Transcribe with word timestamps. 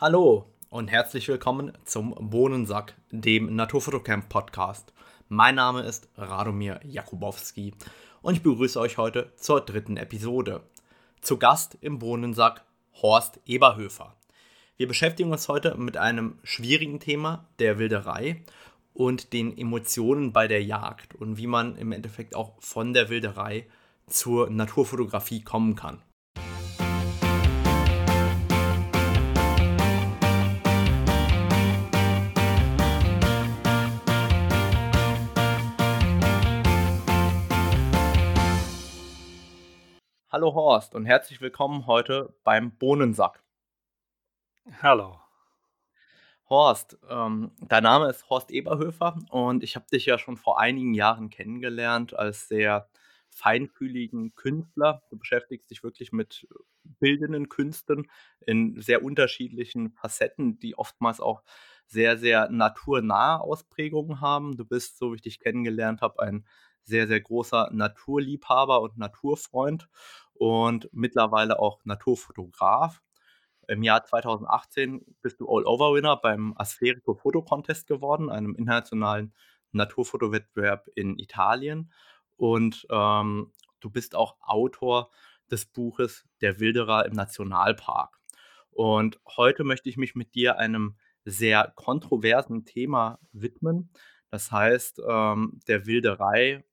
Hallo 0.00 0.46
und 0.70 0.90
herzlich 0.90 1.28
willkommen 1.28 1.76
zum 1.84 2.14
Bohnensack, 2.18 2.94
dem 3.10 3.54
Naturfotocamp 3.54 4.30
Podcast. 4.30 4.94
Mein 5.28 5.56
Name 5.56 5.82
ist 5.82 6.08
Radomir 6.16 6.80
Jakubowski 6.84 7.74
und 8.22 8.32
ich 8.32 8.42
begrüße 8.42 8.80
euch 8.80 8.96
heute 8.96 9.30
zur 9.36 9.60
dritten 9.60 9.98
Episode. 9.98 10.62
Zu 11.20 11.36
Gast 11.36 11.76
im 11.82 11.98
Bohnensack 11.98 12.64
Horst 13.02 13.40
Eberhöfer. 13.44 14.16
Wir 14.78 14.88
beschäftigen 14.88 15.32
uns 15.32 15.50
heute 15.50 15.76
mit 15.76 15.98
einem 15.98 16.38
schwierigen 16.44 16.98
Thema, 16.98 17.44
der 17.58 17.78
Wilderei 17.78 18.42
und 18.94 19.34
den 19.34 19.54
Emotionen 19.58 20.32
bei 20.32 20.48
der 20.48 20.64
Jagd 20.64 21.14
und 21.14 21.36
wie 21.36 21.46
man 21.46 21.76
im 21.76 21.92
Endeffekt 21.92 22.34
auch 22.34 22.54
von 22.58 22.94
der 22.94 23.10
Wilderei 23.10 23.66
zur 24.06 24.48
Naturfotografie 24.48 25.42
kommen 25.42 25.76
kann. 25.76 26.00
Hallo 40.40 40.54
Horst 40.54 40.94
und 40.94 41.04
herzlich 41.04 41.42
willkommen 41.42 41.86
heute 41.86 42.34
beim 42.44 42.70
Bohnensack. 42.70 43.44
Hallo. 44.80 45.20
Horst, 46.48 46.96
ähm, 47.10 47.50
dein 47.60 47.82
Name 47.82 48.08
ist 48.08 48.30
Horst 48.30 48.50
Eberhöfer 48.50 49.18
und 49.28 49.62
ich 49.62 49.76
habe 49.76 49.84
dich 49.92 50.06
ja 50.06 50.16
schon 50.16 50.38
vor 50.38 50.58
einigen 50.58 50.94
Jahren 50.94 51.28
kennengelernt 51.28 52.14
als 52.14 52.48
sehr 52.48 52.88
feinfühligen 53.28 54.34
Künstler. 54.34 55.02
Du 55.10 55.18
beschäftigst 55.18 55.70
dich 55.70 55.82
wirklich 55.82 56.10
mit 56.10 56.48
bildenden 56.84 57.50
Künsten 57.50 58.10
in 58.40 58.80
sehr 58.80 59.04
unterschiedlichen 59.04 59.90
Facetten, 59.90 60.58
die 60.58 60.78
oftmals 60.78 61.20
auch 61.20 61.42
sehr, 61.86 62.16
sehr 62.16 62.48
naturnahe 62.48 63.42
Ausprägungen 63.42 64.22
haben. 64.22 64.56
Du 64.56 64.64
bist, 64.64 64.96
so 64.96 65.12
wie 65.12 65.16
ich 65.16 65.22
dich 65.22 65.38
kennengelernt 65.38 66.00
habe, 66.00 66.22
ein 66.22 66.46
sehr, 66.84 67.06
sehr 67.06 67.20
großer 67.20 67.70
Naturliebhaber 67.72 68.80
und 68.80 68.98
Naturfreund 68.98 69.88
und 70.40 70.88
mittlerweile 70.92 71.58
auch 71.58 71.84
Naturfotograf. 71.84 73.02
Im 73.68 73.82
Jahr 73.82 74.04
2018 74.04 75.04
bist 75.20 75.38
du 75.38 75.46
All-Over-Winner 75.46 76.16
beim 76.16 76.54
Aspherico 76.56 77.14
Photo 77.14 77.42
Contest 77.42 77.86
geworden, 77.86 78.30
einem 78.30 78.54
internationalen 78.54 79.34
Naturfotowettbewerb 79.72 80.88
in 80.94 81.18
Italien. 81.18 81.92
Und 82.38 82.86
ähm, 82.90 83.52
du 83.80 83.90
bist 83.90 84.14
auch 84.14 84.38
Autor 84.40 85.10
des 85.50 85.66
Buches 85.66 86.24
Der 86.40 86.58
Wilderer 86.58 87.04
im 87.04 87.12
Nationalpark. 87.12 88.18
Und 88.70 89.20
heute 89.36 89.62
möchte 89.62 89.90
ich 89.90 89.98
mich 89.98 90.14
mit 90.14 90.34
dir 90.34 90.56
einem 90.56 90.96
sehr 91.26 91.70
kontroversen 91.76 92.64
Thema 92.64 93.18
widmen. 93.32 93.90
Das 94.30 94.50
heißt, 94.50 95.02
ähm, 95.06 95.60
der 95.68 95.84
Wilderei 95.84 96.64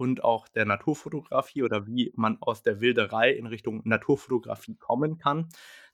und 0.00 0.24
auch 0.24 0.48
der 0.48 0.64
Naturfotografie 0.64 1.62
oder 1.62 1.86
wie 1.86 2.10
man 2.16 2.38
aus 2.40 2.62
der 2.62 2.80
Wilderei 2.80 3.32
in 3.32 3.46
Richtung 3.46 3.82
Naturfotografie 3.84 4.76
kommen 4.76 5.18
kann. 5.18 5.50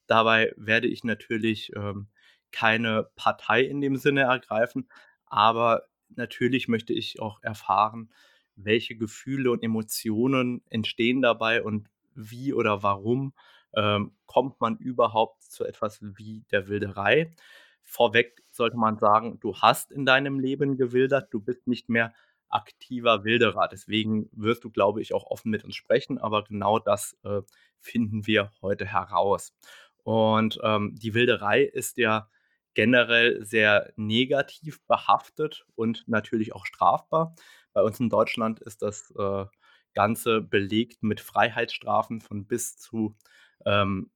Dabei 0.07 0.55
werde 0.57 0.87
ich 0.87 1.03
natürlich 1.03 1.73
ähm, 1.75 2.07
keine 2.53 3.09
Partei 3.17 3.63
in 3.63 3.81
dem 3.81 3.97
Sinne 3.97 4.21
ergreifen, 4.21 4.89
aber 5.27 5.89
natürlich 6.09 6.69
möchte 6.69 6.93
ich 6.93 7.19
auch 7.21 7.43
erfahren, 7.43 8.11
welche 8.55 8.95
Gefühle 8.95 9.51
und 9.51 9.65
Emotionen 9.65 10.63
entstehen 10.71 11.21
dabei 11.21 11.65
und 11.65 11.89
wie 12.15 12.55
oder 12.55 12.85
warum 12.85 13.33
ähm, 13.75 14.13
kommt 14.27 14.61
man 14.61 14.77
überhaupt 14.77 15.43
zu 15.43 15.65
etwas 15.65 15.99
wie 16.01 16.45
der 16.53 16.69
Wilderei. 16.69 17.35
Vorweg 17.83 18.45
sollte 18.53 18.77
man 18.77 18.99
sagen, 18.99 19.41
du 19.41 19.57
hast 19.57 19.91
in 19.91 20.07
deinem 20.07 20.39
Leben 20.39 20.77
gewildert, 20.77 21.35
du 21.35 21.41
bist 21.41 21.67
nicht 21.67 21.89
mehr 21.89 22.15
aktiver 22.49 23.25
Wilderer. 23.25 23.69
Deswegen 23.69 24.29
wirst 24.33 24.65
du, 24.65 24.71
glaube 24.71 25.03
ich, 25.03 25.15
auch 25.15 25.25
offen 25.25 25.51
mit 25.51 25.65
uns 25.65 25.77
sprechen, 25.77 26.19
aber 26.19 26.45
genau 26.45 26.79
das 26.79 27.17
äh, 27.25 27.43
finden 27.81 28.27
wir 28.27 28.51
heute 28.63 28.87
heraus. 28.87 29.55
Und 30.03 30.59
ähm, 30.63 30.95
die 30.95 31.15
Wilderei 31.15 31.63
ist 31.63 31.99
ja 31.99 32.29
generell 32.75 33.45
sehr 33.45 33.93
negativ 33.97 34.85
behaftet 34.87 35.67
und 35.75 36.05
natürlich 36.07 36.55
auch 36.55 36.67
strafbar. 36.67 37.35
Bei 37.73 37.83
uns 37.83 37.99
in 37.99 38.11
Deutschland 38.11 38.61
ist 38.61 38.83
das 38.83 39.13
äh, 39.19 39.47
Ganze 39.95 40.43
belegt 40.43 41.03
mit 41.03 41.21
Freiheitsstrafen 41.21 42.21
von 42.21 42.47
bis 42.47 42.77
zu 42.77 43.17
ähm, 43.65 44.11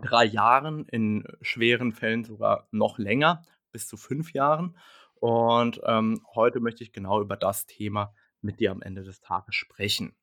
drei 0.00 0.24
Jahren, 0.24 0.86
in 0.86 1.24
schweren 1.42 1.92
Fällen 1.92 2.24
sogar 2.24 2.68
noch 2.70 2.98
länger, 2.98 3.42
bis 3.72 3.88
zu 3.88 3.96
fünf 3.96 4.32
Jahren. 4.32 4.76
Und 5.22 5.80
ähm, 5.84 6.26
heute 6.34 6.58
möchte 6.58 6.82
ich 6.82 6.92
genau 6.92 7.20
über 7.20 7.36
das 7.36 7.66
Thema 7.66 8.12
mit 8.40 8.58
dir 8.58 8.72
am 8.72 8.82
Ende 8.82 9.04
des 9.04 9.20
Tages 9.20 9.54
sprechen. 9.54 10.16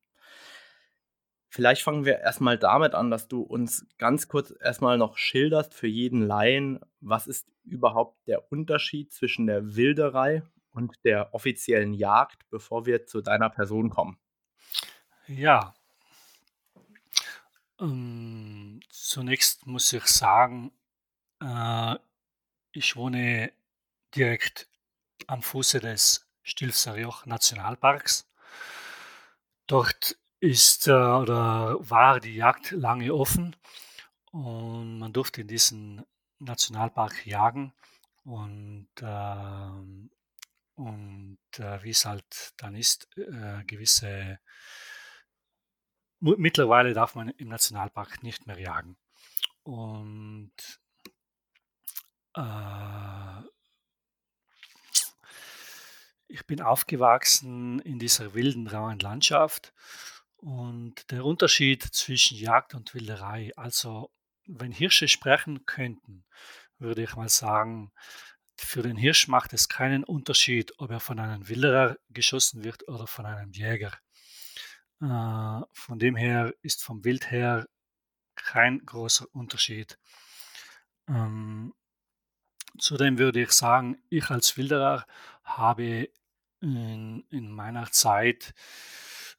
Vielleicht 1.47 1.83
fangen 1.83 2.03
wir 2.03 2.19
erstmal 2.19 2.57
damit 2.57 2.95
an, 2.95 3.09
dass 3.09 3.29
du 3.29 3.41
uns 3.41 3.88
ganz 3.97 4.27
kurz 4.27 4.53
erstmal 4.59 4.97
noch 4.97 5.17
schilderst 5.17 5.73
für 5.73 5.88
jeden 5.88 6.27
Laien, 6.27 6.81
was 6.99 7.27
ist 7.27 7.47
überhaupt 7.63 8.27
der 8.27 8.51
Unterschied 8.51 9.13
zwischen 9.13 9.47
der 9.47 9.77
Wilderei 9.77 10.43
und 10.71 10.93
der 11.05 11.33
offiziellen 11.33 11.93
Jagd, 11.93 12.43
bevor 12.49 12.85
wir 12.85 13.05
zu 13.05 13.21
deiner 13.21 13.49
Person 13.49 13.89
kommen. 13.89 14.19
Ja, 15.27 15.73
ähm, 17.79 18.81
zunächst 18.89 19.65
muss 19.65 19.93
ich 19.93 20.03
sagen, 20.07 20.73
äh, 21.41 21.95
ich 22.73 22.97
wohne 22.97 23.53
direkt 24.13 24.69
am 25.28 25.41
Fuße 25.41 25.80
des 25.80 26.25
Stilfser 26.44 26.96
Nationalparks. 27.25 28.28
Dort 29.68 30.18
ist 30.40 30.88
äh, 30.88 30.91
oder 30.91 31.78
war 31.80 32.19
die 32.19 32.35
Jagd 32.35 32.72
lange 32.72 33.13
offen 33.13 33.56
und 34.31 35.00
man 35.00 35.13
durfte 35.13 35.41
in 35.41 35.47
diesen 35.47 36.06
Nationalpark 36.40 37.25
jagen 37.25 37.74
und, 38.24 38.90
äh, 39.02 39.69
und 40.75 41.40
äh, 41.57 41.84
wie 41.84 41.90
es 41.90 42.06
halt 42.06 42.53
dann 42.57 42.75
ist, 42.75 43.07
äh, 43.18 43.63
gewisse 43.66 44.40
mittlerweile 46.19 46.94
darf 46.94 47.16
man 47.16 47.30
im 47.30 47.47
Nationalpark 47.47 48.24
nicht 48.24 48.46
mehr 48.46 48.59
jagen. 48.59 48.97
Und 49.63 50.51
äh, 52.36 53.41
ich 56.29 56.45
bin 56.45 56.62
aufgewachsen 56.62 57.79
in 57.79 58.00
dieser 58.00 58.34
wilden, 58.34 58.67
rauen 58.67 59.00
Landschaft 59.00 59.73
und 60.38 61.12
der 61.12 61.25
Unterschied 61.25 61.84
zwischen 61.84 62.38
Jagd 62.38 62.75
und 62.75 62.94
Wilderei, 62.94 63.51
also 63.57 64.12
wenn 64.45 64.72
Hirsche 64.72 65.07
sprechen 65.07 65.66
könnten, 65.66 66.23
würde 66.78 67.03
ich 67.03 67.16
mal 67.16 67.29
sagen, 67.29 67.91
für 68.57 68.84
den 68.84 68.97
Hirsch 68.97 69.28
macht 69.28 69.53
es 69.53 69.69
keinen 69.69 70.03
Unterschied, 70.03 70.73
ob 70.79 70.91
er 70.91 71.00
von 71.00 71.19
einem 71.19 71.47
Wilderer 71.47 71.97
geschossen 72.09 72.63
wird 72.63 72.88
oder 72.88 73.07
von 73.07 73.25
einem 73.25 73.51
Jäger. 73.51 73.94
Äh, 75.01 75.62
von 75.73 75.97
dem 75.97 76.16
her 76.16 76.53
ist 76.62 76.84
vom 76.84 77.03
Wild 77.06 77.31
her 77.31 77.68
kein 78.35 78.79
großer 78.85 79.25
Unterschied. 79.34 79.97
Ähm, 81.07 81.73
zudem 82.78 83.18
würde 83.18 83.41
ich 83.41 83.51
sagen, 83.51 83.97
ich 84.09 84.29
als 84.29 84.57
Wilderer 84.57 85.06
habe 85.44 86.09
in, 86.61 87.25
in 87.29 87.51
meiner 87.51 87.91
Zeit 87.91 88.53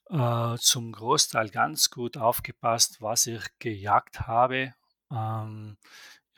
äh, 0.08 0.56
zum 0.58 0.92
Großteil 0.92 1.50
ganz 1.50 1.90
gut 1.90 2.16
aufgepasst, 2.16 3.00
was 3.00 3.26
ich 3.26 3.42
gejagt 3.58 4.26
habe. 4.26 4.74
Ähm, 5.10 5.76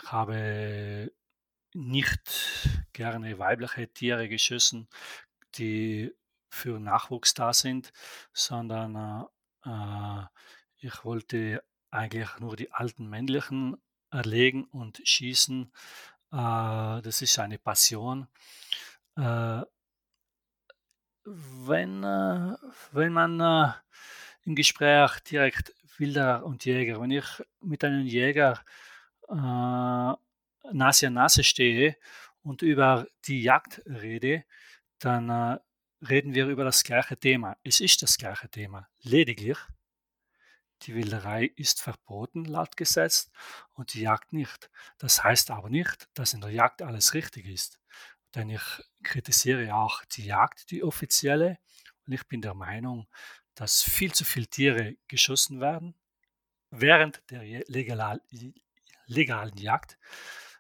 ich 0.01 0.13
habe 0.13 1.13
nicht 1.75 2.69
gerne 2.93 3.39
weibliche 3.39 3.89
Tiere 3.89 4.29
geschossen, 4.29 4.89
die 5.55 6.13
für 6.51 6.79
Nachwuchs 6.79 7.35
da 7.35 7.53
sind, 7.53 7.93
sondern 8.33 9.29
äh, 9.65 9.71
äh 9.71 10.27
ich 10.85 11.05
wollte 11.05 11.63
eigentlich 11.93 12.29
nur 12.41 12.57
die 12.57 12.73
alten 12.73 13.09
männlichen 13.09 13.77
erlegen 14.11 14.65
und 14.65 15.01
schießen. 15.05 15.73
Äh, 16.33 17.03
das 17.03 17.23
ist 17.23 17.39
eine 17.39 17.59
Passion. 17.59 18.27
Äh, 19.17 19.63
wenn, 21.25 22.03
äh, 22.05 22.57
wenn 22.93 23.13
man 23.13 23.41
äh, 23.41 23.73
im 24.45 24.55
Gespräch 24.55 25.21
direkt 25.21 25.75
Wilder 25.99 26.45
und 26.45 26.65
Jäger, 26.65 27.01
wenn 27.01 27.11
ich 27.11 27.25
mit 27.61 27.85
einem 27.85 28.07
Jäger 28.07 28.61
äh, 29.29 29.35
Nase 29.35 31.07
an 31.07 31.15
Nase 31.15 31.45
stehe 31.45 31.97
und 32.43 32.63
über 32.63 33.07
die 33.27 33.43
Jagd 33.43 33.83
rede, 33.87 34.45
dann 34.99 35.29
äh, 35.29 35.59
reden 36.09 36.35
wir 36.35 36.47
über 36.47 36.65
das 36.65 36.83
gleiche 36.83 37.17
Thema. 37.17 37.57
Es 37.63 37.81
ist 37.81 38.03
das 38.03 38.19
gleiche 38.19 38.49
Thema. 38.49 38.89
Lediglich, 39.03 39.59
die 40.83 40.95
Wilderei 40.95 41.53
ist 41.57 41.81
verboten 41.81 42.45
laut 42.45 42.77
Gesetz 42.77 43.31
und 43.75 43.95
die 43.95 44.01
Jagd 44.01 44.33
nicht. 44.33 44.71
Das 44.99 45.23
heißt 45.23 45.51
aber 45.51 45.71
nicht, 45.71 46.09
dass 46.15 46.35
in 46.35 46.41
der 46.41 46.51
Jagd 46.51 46.83
alles 46.83 47.15
richtig 47.15 47.47
ist. 47.47 47.79
Denn 48.35 48.51
ich 48.51 48.63
kritisiere 49.03 49.75
auch 49.75 50.05
die 50.07 50.25
Jagd, 50.25 50.71
die 50.71 50.83
offizielle. 50.83 51.59
Und 52.07 52.13
ich 52.13 52.27
bin 52.27 52.41
der 52.41 52.55
Meinung, 52.55 53.07
dass 53.55 53.83
viel 53.83 54.13
zu 54.13 54.25
viele 54.25 54.47
Tiere 54.47 54.97
geschossen 55.09 55.61
werden 55.61 55.95
während 56.71 57.23
der 57.31 57.43
legal, 57.69 58.21
legalen 59.07 59.57
Jagd. 59.57 59.99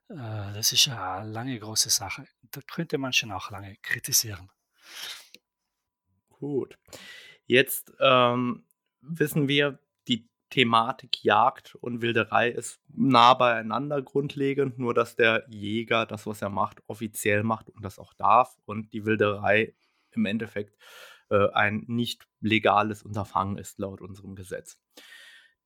Äh, 0.08 0.14
das 0.14 0.72
ist 0.72 0.88
eine 0.88 1.28
lange 1.28 1.58
große 1.58 1.90
Sache. 1.90 2.26
Da 2.42 2.60
könnte 2.62 2.98
man 2.98 3.12
schon 3.12 3.32
auch 3.32 3.50
lange 3.50 3.76
kritisieren. 3.76 4.50
Gut. 6.28 6.78
Jetzt 7.46 7.92
ähm, 8.00 8.64
wissen 9.00 9.48
wir, 9.48 9.78
Thematik 10.52 11.24
Jagd 11.24 11.76
und 11.76 12.02
Wilderei 12.02 12.50
ist 12.50 12.78
nah 12.94 13.32
beieinander 13.32 14.02
grundlegend, 14.02 14.78
nur 14.78 14.92
dass 14.92 15.16
der 15.16 15.46
Jäger 15.48 16.04
das, 16.04 16.26
was 16.26 16.42
er 16.42 16.50
macht, 16.50 16.82
offiziell 16.88 17.42
macht 17.42 17.70
und 17.70 17.82
das 17.82 17.98
auch 17.98 18.12
darf 18.12 18.54
und 18.66 18.92
die 18.92 19.06
Wilderei 19.06 19.74
im 20.10 20.26
Endeffekt 20.26 20.76
äh, 21.30 21.48
ein 21.54 21.84
nicht 21.86 22.28
legales 22.40 23.02
Unterfangen 23.02 23.56
ist 23.56 23.78
laut 23.78 24.02
unserem 24.02 24.34
Gesetz. 24.34 24.78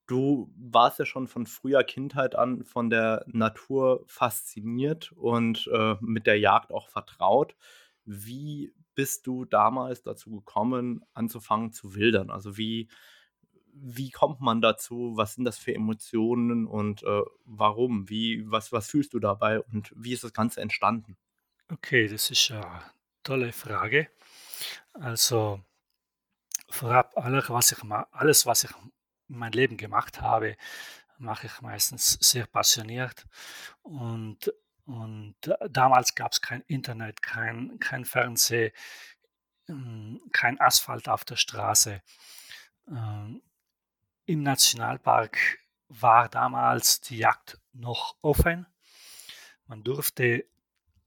Du 0.06 0.52
warst 0.56 1.00
ja 1.00 1.04
schon 1.04 1.26
von 1.26 1.46
früher 1.46 1.82
Kindheit 1.82 2.36
an 2.36 2.62
von 2.62 2.88
der 2.88 3.24
Natur 3.26 4.04
fasziniert 4.06 5.10
und 5.16 5.68
äh, 5.72 5.96
mit 6.00 6.28
der 6.28 6.38
Jagd 6.38 6.70
auch 6.70 6.88
vertraut. 6.88 7.56
Wie 8.04 8.72
bist 8.94 9.26
du 9.26 9.44
damals 9.44 10.04
dazu 10.04 10.30
gekommen, 10.30 11.04
anzufangen 11.12 11.72
zu 11.72 11.96
wildern? 11.96 12.30
Also 12.30 12.56
wie, 12.56 12.88
wie 13.82 14.10
kommt 14.10 14.40
man 14.40 14.60
dazu? 14.60 15.12
Was 15.16 15.34
sind 15.34 15.44
das 15.44 15.58
für 15.58 15.74
Emotionen 15.74 16.66
und 16.66 17.02
äh, 17.02 17.22
warum? 17.44 18.08
Wie, 18.08 18.50
was, 18.50 18.72
was 18.72 18.88
fühlst 18.88 19.12
du 19.14 19.18
dabei 19.18 19.60
und 19.60 19.92
wie 19.94 20.12
ist 20.12 20.24
das 20.24 20.32
Ganze 20.32 20.60
entstanden? 20.60 21.16
Okay, 21.68 22.08
das 22.08 22.30
ist 22.30 22.50
eine 22.50 22.82
tolle 23.22 23.52
Frage. 23.52 24.08
Also 24.94 25.60
vorab, 26.70 27.12
alles, 27.16 27.50
was 27.50 27.72
ich, 27.72 27.78
alles, 28.12 28.46
was 28.46 28.64
ich 28.64 28.70
in 29.28 29.38
meinem 29.38 29.52
Leben 29.52 29.76
gemacht 29.76 30.20
habe, 30.20 30.56
mache 31.18 31.46
ich 31.46 31.60
meistens 31.60 32.18
sehr 32.20 32.46
passioniert. 32.46 33.26
Und, 33.82 34.52
und 34.84 35.34
damals 35.68 36.14
gab 36.14 36.32
es 36.32 36.40
kein 36.40 36.62
Internet, 36.62 37.22
kein, 37.22 37.78
kein 37.80 38.04
Fernsehen, 38.04 38.72
hm, 39.66 40.20
kein 40.32 40.60
Asphalt 40.60 41.08
auf 41.08 41.24
der 41.24 41.36
Straße. 41.36 42.02
Im 44.28 44.42
Nationalpark 44.42 45.38
war 45.88 46.28
damals 46.28 47.00
die 47.00 47.18
Jagd 47.18 47.60
noch 47.72 48.16
offen. 48.22 48.66
Man 49.68 49.84
durfte 49.84 50.44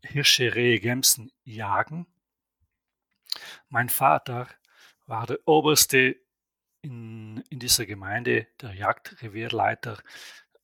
Hirsche, 0.02 0.56
Rehe, 0.56 0.80
Gämsen 0.80 1.30
jagen. 1.44 2.08
Mein 3.68 3.90
Vater 3.90 4.48
war 5.06 5.28
der 5.28 5.46
oberste 5.46 6.16
in, 6.82 7.44
in 7.50 7.60
dieser 7.60 7.86
Gemeinde, 7.86 8.48
der 8.62 8.74
Jagdrevierleiter, 8.74 10.02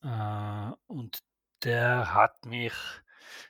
äh, 0.02 0.72
und 0.86 1.22
der 1.62 2.14
hat 2.14 2.46
mich, 2.46 2.72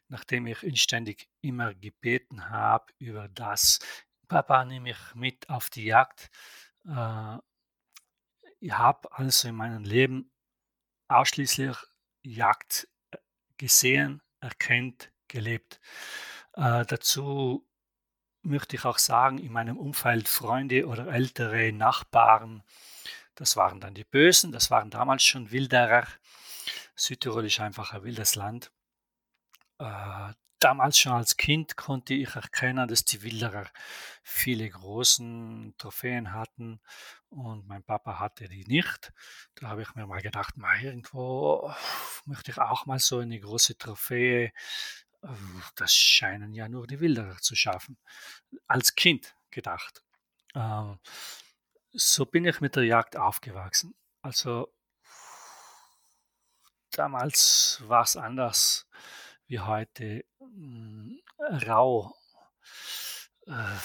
nachdem 0.08 0.48
ich 0.48 0.64
inständig 0.64 1.28
immer 1.42 1.74
gebeten 1.74 2.50
habe 2.50 2.92
über 2.98 3.28
das, 3.28 3.78
Papa, 4.26 4.64
nimm 4.64 4.82
mich 4.82 4.98
mit 5.14 5.48
auf 5.48 5.70
die 5.70 5.84
Jagd. 5.84 6.28
Äh, 6.84 7.38
ich 8.60 8.72
habe 8.72 9.10
also 9.12 9.48
in 9.48 9.54
meinem 9.54 9.84
Leben 9.84 10.30
ausschließlich 11.08 11.76
Jagd 12.22 12.88
äh, 13.10 13.18
gesehen, 13.56 14.22
erkennt, 14.40 15.12
gelebt. 15.28 15.80
Äh, 16.54 16.84
dazu 16.86 17.66
möchte 18.42 18.76
ich 18.76 18.84
auch 18.84 18.98
sagen, 18.98 19.38
in 19.38 19.52
meinem 19.52 19.76
Umfeld 19.76 20.28
Freunde 20.28 20.86
oder 20.86 21.08
ältere 21.08 21.72
Nachbarn, 21.72 22.62
das 23.34 23.56
waren 23.56 23.80
dann 23.80 23.94
die 23.94 24.04
Bösen, 24.04 24.52
das 24.52 24.70
waren 24.70 24.90
damals 24.90 25.22
schon 25.24 25.50
Wilderer. 25.50 26.06
Südtirol 26.94 27.44
ist 27.46 27.60
einfach 27.60 27.92
ein 27.92 28.04
wildes 28.04 28.34
Land. 28.34 28.72
Äh, 29.78 30.32
damals 30.58 30.98
schon 30.98 31.12
als 31.12 31.36
Kind 31.36 31.76
konnte 31.76 32.14
ich 32.14 32.34
erkennen, 32.34 32.88
dass 32.88 33.04
die 33.04 33.22
Wilderer 33.22 33.66
viele 34.22 34.68
großen 34.68 35.74
Trophäen 35.78 36.32
hatten 36.32 36.80
und 37.28 37.66
mein 37.66 37.82
Papa 37.82 38.18
hatte 38.18 38.48
die 38.48 38.64
nicht. 38.66 39.12
Da 39.54 39.68
habe 39.68 39.82
ich 39.82 39.94
mir 39.94 40.06
mal 40.06 40.22
gedacht, 40.22 40.56
mal 40.56 40.80
irgendwo 40.82 41.72
möchte 42.24 42.50
ich 42.50 42.58
auch 42.58 42.86
mal 42.86 42.98
so 42.98 43.18
eine 43.18 43.38
große 43.38 43.76
Trophäe 43.78 44.52
das 45.74 45.94
scheinen 45.94 46.54
ja 46.54 46.68
nur 46.68 46.86
die 46.86 47.00
Wilderer 47.00 47.36
zu 47.38 47.54
schaffen. 47.54 47.98
Als 48.66 48.94
Kind 48.94 49.34
gedacht. 49.50 50.02
Ähm, 50.54 50.98
so 51.92 52.26
bin 52.26 52.44
ich 52.44 52.60
mit 52.60 52.76
der 52.76 52.84
Jagd 52.84 53.16
aufgewachsen. 53.16 53.94
Also 54.22 54.72
damals 56.90 57.82
war 57.86 58.02
es 58.02 58.16
anders 58.16 58.86
wie 59.46 59.60
heute. 59.60 60.24
Hm, 60.56 61.20
rau. 61.38 62.14
Äh, 63.46 63.76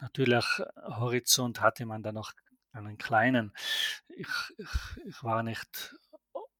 natürlich, 0.00 0.46
Horizont 0.76 1.60
hatte 1.60 1.84
man 1.84 2.02
da 2.02 2.10
noch 2.10 2.32
einen 2.72 2.96
kleinen. 2.96 3.52
Ich, 4.08 4.28
ich, 4.56 4.68
ich 5.04 5.22
war 5.22 5.42
nicht 5.42 5.94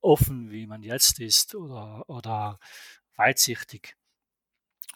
offen, 0.02 0.50
wie 0.50 0.66
man 0.66 0.82
jetzt 0.82 1.20
ist, 1.20 1.54
oder, 1.54 2.08
oder 2.10 2.58
weitsichtig. 3.16 3.96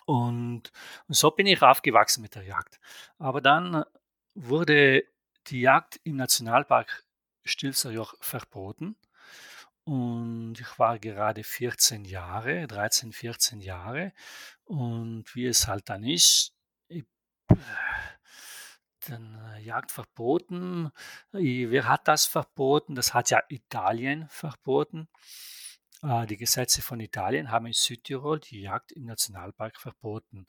Und, 0.05 0.71
und 1.09 1.15
so 1.15 1.31
bin 1.31 1.47
ich 1.47 1.63
aufgewachsen 1.63 2.21
mit 2.21 2.35
der 2.35 2.43
Jagd. 2.43 2.79
Aber 3.19 3.41
dann 3.41 3.83
wurde 4.35 5.05
die 5.47 5.63
Jagd 5.63 6.01
im 6.05 6.17
Nationalpark 6.17 7.05
Stilfserjoch 7.45 8.15
verboten. 8.21 8.97
Und 9.87 10.57
ich 10.59 10.81
war 10.81 10.99
gerade 10.99 11.45
14 11.45 12.05
Jahre, 12.05 12.67
13, 12.67 13.13
14 13.13 13.61
Jahre. 13.61 14.13
Und 14.65 15.33
wie 15.37 15.47
es 15.47 15.69
halt 15.69 15.89
dann 15.89 16.03
ist, 16.03 16.53
ich, 16.89 17.05
dann 19.09 19.55
äh, 19.55 19.61
Jagd 19.61 19.93
verboten. 19.93 20.91
Wer 21.31 21.89
hat 21.89 22.09
das 22.09 22.27
verboten? 22.27 22.97
Das 22.97 23.15
hat 23.15 23.31
ja 23.31 23.41
Italien 23.49 24.27
verboten. 24.29 25.09
Äh, 26.03 26.27
die 26.27 26.37
Gesetze 26.37 26.83
von 26.83 26.99
Italien 26.99 27.53
haben 27.53 27.67
in 27.67 27.73
Südtirol 27.73 28.41
die 28.41 28.63
Jagd 28.63 28.91
im 28.91 29.05
Nationalpark 29.05 29.81
verboten. 29.81 30.49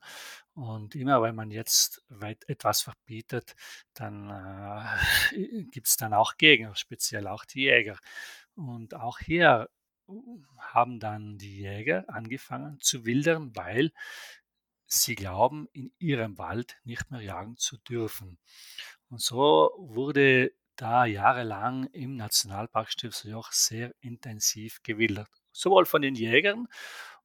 Und 0.55 0.95
immer 0.95 1.21
wenn 1.21 1.35
man 1.35 1.51
jetzt 1.51 2.03
etwas 2.47 2.81
verbietet, 2.81 3.55
dann 3.93 4.31
äh, 5.31 5.63
gibt 5.71 5.87
es 5.89 5.97
dann 5.97 6.15
auch 6.15 6.37
Gegner, 6.37 6.75
speziell 6.75 7.27
auch 7.27 7.45
die 7.45 7.61
Jäger. 7.65 7.99
Und 8.57 8.95
auch 8.95 9.19
hier 9.19 9.69
haben 10.57 10.99
dann 10.99 11.37
die 11.37 11.59
Jäger 11.59 12.05
angefangen 12.07 12.79
zu 12.79 13.05
wildern, 13.05 13.55
weil 13.55 13.91
sie 14.87 15.15
glauben, 15.15 15.67
in 15.73 15.91
ihrem 15.99 16.37
Wald 16.37 16.77
nicht 16.83 17.11
mehr 17.11 17.21
jagen 17.21 17.57
zu 17.57 17.77
dürfen. 17.77 18.39
Und 19.09 19.21
so 19.21 19.71
wurde 19.77 20.51
da 20.75 21.05
jahrelang 21.05 21.85
im 21.91 22.15
Nationalpark 22.15 22.89
Stilfserjoch 22.91 23.51
sehr 23.51 23.93
intensiv 23.99 24.81
gewildert. 24.83 25.29
Sowohl 25.51 25.85
von 25.85 26.01
den 26.01 26.15
Jägern 26.15 26.67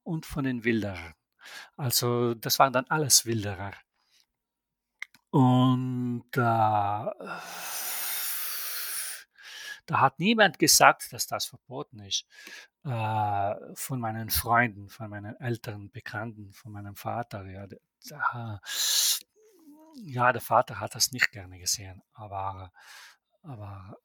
und 0.03 0.25
von 0.25 0.43
den 0.43 0.63
Wilderern. 0.63 1.13
Also 1.77 2.35
das 2.35 2.59
waren 2.59 2.73
dann 2.73 2.85
alles 2.89 3.25
Wilderer. 3.25 3.73
Und 5.29 6.25
äh, 6.35 7.05
da 9.85 9.99
hat 9.99 10.19
niemand 10.19 10.59
gesagt, 10.59 11.11
dass 11.13 11.27
das 11.27 11.45
verboten 11.45 11.99
ist. 11.99 12.25
Äh, 12.83 13.55
von 13.75 13.99
meinen 13.99 14.29
Freunden, 14.29 14.89
von 14.89 15.09
meinen 15.09 15.39
älteren 15.39 15.91
Bekannten, 15.91 16.51
von 16.53 16.71
meinem 16.71 16.95
Vater. 16.95 17.45
Ja, 17.45 17.67
da, 18.09 18.61
ja, 19.95 20.31
der 20.33 20.41
Vater 20.41 20.79
hat 20.79 20.95
das 20.95 21.11
nicht 21.11 21.31
gerne 21.31 21.59
gesehen, 21.59 22.01
aber 22.13 22.71
aber 23.43 23.97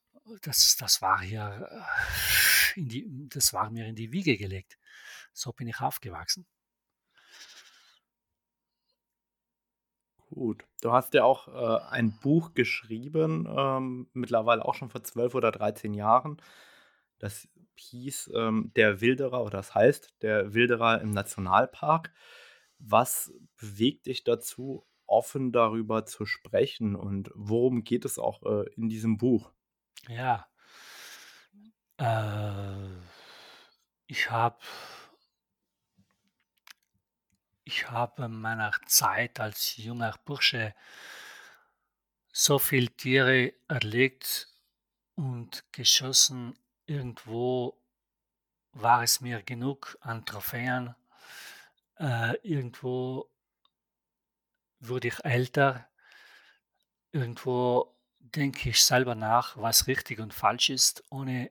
das, 0.42 0.76
das 0.78 1.00
war 1.00 1.20
hier 1.20 1.68
äh, 1.70 2.80
die, 2.82 3.06
das 3.28 3.52
war 3.52 3.70
mir 3.70 3.87
in 3.87 3.94
die 3.94 4.12
Wiege 4.12 4.37
gelegt. 4.37 4.78
So 5.32 5.52
bin 5.52 5.68
ich 5.68 5.80
aufgewachsen. 5.80 6.47
Gut. 10.30 10.64
Du 10.82 10.92
hast 10.92 11.14
ja 11.14 11.25
auch 11.25 11.49
äh, 11.49 11.85
ein 11.90 12.18
Buch 12.18 12.52
geschrieben, 12.54 13.49
ähm, 13.50 14.08
mittlerweile 14.12 14.64
auch 14.64 14.75
schon 14.75 14.90
vor 14.90 15.02
12 15.02 15.35
oder 15.35 15.50
13 15.50 15.94
Jahren. 15.94 16.37
Das 17.18 17.49
hieß 17.76 18.32
ähm, 18.35 18.73
Der 18.76 19.00
Wilderer, 19.00 19.42
oder 19.42 19.58
das 19.58 19.75
heißt 19.75 20.14
Der 20.23 20.54
Wilderer 20.54 21.00
im 21.00 21.12
Nationalpark. 21.12 22.12
Was 22.78 23.32
bewegt 23.56 24.06
dich 24.06 24.25
dazu, 24.25 24.87
offen 25.06 25.52
darüber 25.52 26.04
zu 26.06 26.26
sprechen 26.26 26.94
und 26.94 27.30
worum 27.35 27.85
geht 27.85 28.04
es 28.04 28.18
auch 28.18 28.42
äh, 28.44 28.70
in 28.75 28.88
diesem 28.88 29.16
Buch? 29.18 29.52
Ja, 30.08 30.49
Äh, 31.99 32.99
ich 34.06 34.30
habe 34.30 34.58
ich 37.68 37.90
habe 37.90 38.25
in 38.25 38.40
meiner 38.40 38.72
Zeit 38.87 39.40
als 39.40 39.76
junger 39.76 40.14
Bursche 40.25 40.75
so 42.32 42.58
viel 42.58 42.88
Tiere 42.88 43.52
erlegt 43.68 44.48
und 45.16 45.70
geschossen. 45.70 46.58
Irgendwo 46.87 47.78
war 48.72 49.02
es 49.02 49.20
mir 49.20 49.42
genug 49.42 49.98
an 50.00 50.25
Trophäen. 50.25 50.94
Äh, 51.98 52.38
irgendwo 52.42 53.28
wurde 54.80 55.08
ich 55.08 55.22
älter. 55.26 55.90
Irgendwo 57.12 57.94
denke 58.18 58.70
ich 58.70 58.82
selber 58.82 59.14
nach, 59.14 59.58
was 59.58 59.87
richtig 59.88 60.20
und 60.20 60.32
falsch 60.32 60.70
ist, 60.70 61.04
ohne 61.10 61.50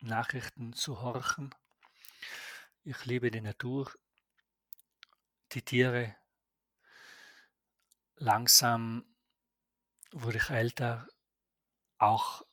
Nachrichten 0.00 0.72
zu 0.72 1.02
horchen. 1.02 1.54
Ich 2.82 3.04
liebe 3.04 3.30
die 3.30 3.40
Natur, 3.40 3.92
die 5.54 5.62
Tiere. 5.62 6.14
Langsam 8.16 9.04
wurde 10.10 10.38
ich 10.38 10.50
älter, 10.50 11.08
auch 11.98 12.44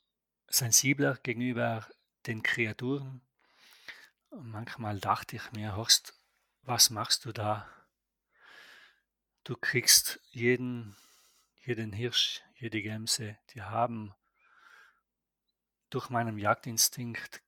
sensibler 0.48 1.16
gegenüber 1.16 1.88
den 2.26 2.44
Kreaturen. 2.44 3.22
manchmal 4.32 5.00
dachte 5.00 5.36
ich 5.38 5.52
mir, 5.52 5.76
Horst, 5.76 6.20
was 6.64 6.90
machst 6.90 7.26
du 7.26 7.32
da? 7.32 7.68
Du 9.44 9.56
kriegst 9.56 10.20
jeden, 10.30 10.96
jeden 11.66 11.92
Hirsch, 11.92 12.42
jede 12.56 12.82
Gämse, 12.82 13.38
die 13.54 13.62
haben 13.62 14.14
durch 15.90 16.10
meinen 16.10 16.38
Jagdinstinkt 16.38 17.42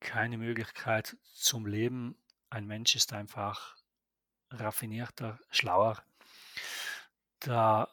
keine 0.00 0.36
Möglichkeit 0.36 1.16
zum 1.32 1.66
Leben. 1.66 2.16
Ein 2.50 2.66
Mensch 2.66 2.94
ist 2.94 3.12
einfach 3.12 3.76
raffinierter, 4.50 5.38
schlauer. 5.50 6.02
Da, 7.40 7.88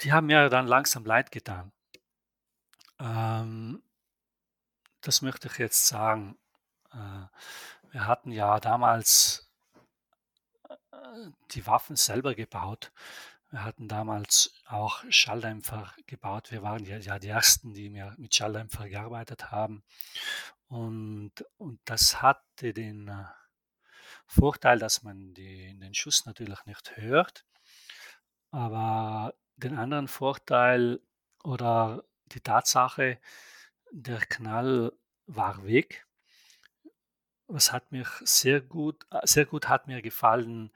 die 0.00 0.12
haben 0.12 0.26
mir 0.26 0.48
dann 0.48 0.66
langsam 0.66 1.04
leid 1.04 1.30
getan. 1.30 1.72
Ähm, 2.98 3.82
das 5.00 5.22
möchte 5.22 5.48
ich 5.48 5.58
jetzt 5.58 5.86
sagen. 5.86 6.38
Äh, 6.92 7.26
wir 7.90 8.06
hatten 8.06 8.32
ja 8.32 8.60
damals 8.60 9.50
äh, 10.68 10.76
die 11.50 11.66
Waffen 11.66 11.96
selber 11.96 12.34
gebaut. 12.34 12.92
Wir 13.50 13.64
hatten 13.64 13.86
damals 13.86 14.54
auch 14.66 15.04
Schalldämpfer 15.10 15.92
gebaut. 16.06 16.50
Wir 16.52 16.62
waren 16.62 16.84
ja, 16.86 16.96
ja 16.96 17.18
die 17.18 17.28
Ersten, 17.28 17.74
die 17.74 17.90
mit 17.90 18.34
Schalldämpfer 18.34 18.88
gearbeitet 18.88 19.50
haben. 19.50 19.84
Und, 20.68 21.32
und 21.58 21.78
das 21.84 22.22
hatte 22.22 22.72
den 22.72 23.08
äh, 23.08 23.24
Vorteil, 24.26 24.78
dass 24.78 25.02
man 25.02 25.34
die, 25.34 25.78
den 25.78 25.94
Schuss 25.94 26.26
natürlich 26.26 26.64
nicht 26.66 26.96
hört. 26.96 27.44
Aber 28.50 29.34
den 29.56 29.76
anderen 29.76 30.08
Vorteil 30.08 31.00
oder 31.44 32.04
die 32.26 32.40
Tatsache, 32.40 33.18
der 33.90 34.20
Knall 34.20 34.92
war 35.26 35.64
weg. 35.64 36.06
Was 37.46 37.72
hat 37.72 37.92
mir 37.92 38.06
sehr 38.20 38.60
gut, 38.60 39.06
sehr 39.24 39.46
gut 39.46 39.68
hat 39.68 39.86
mir 39.86 40.00
gefallen, 40.00 40.72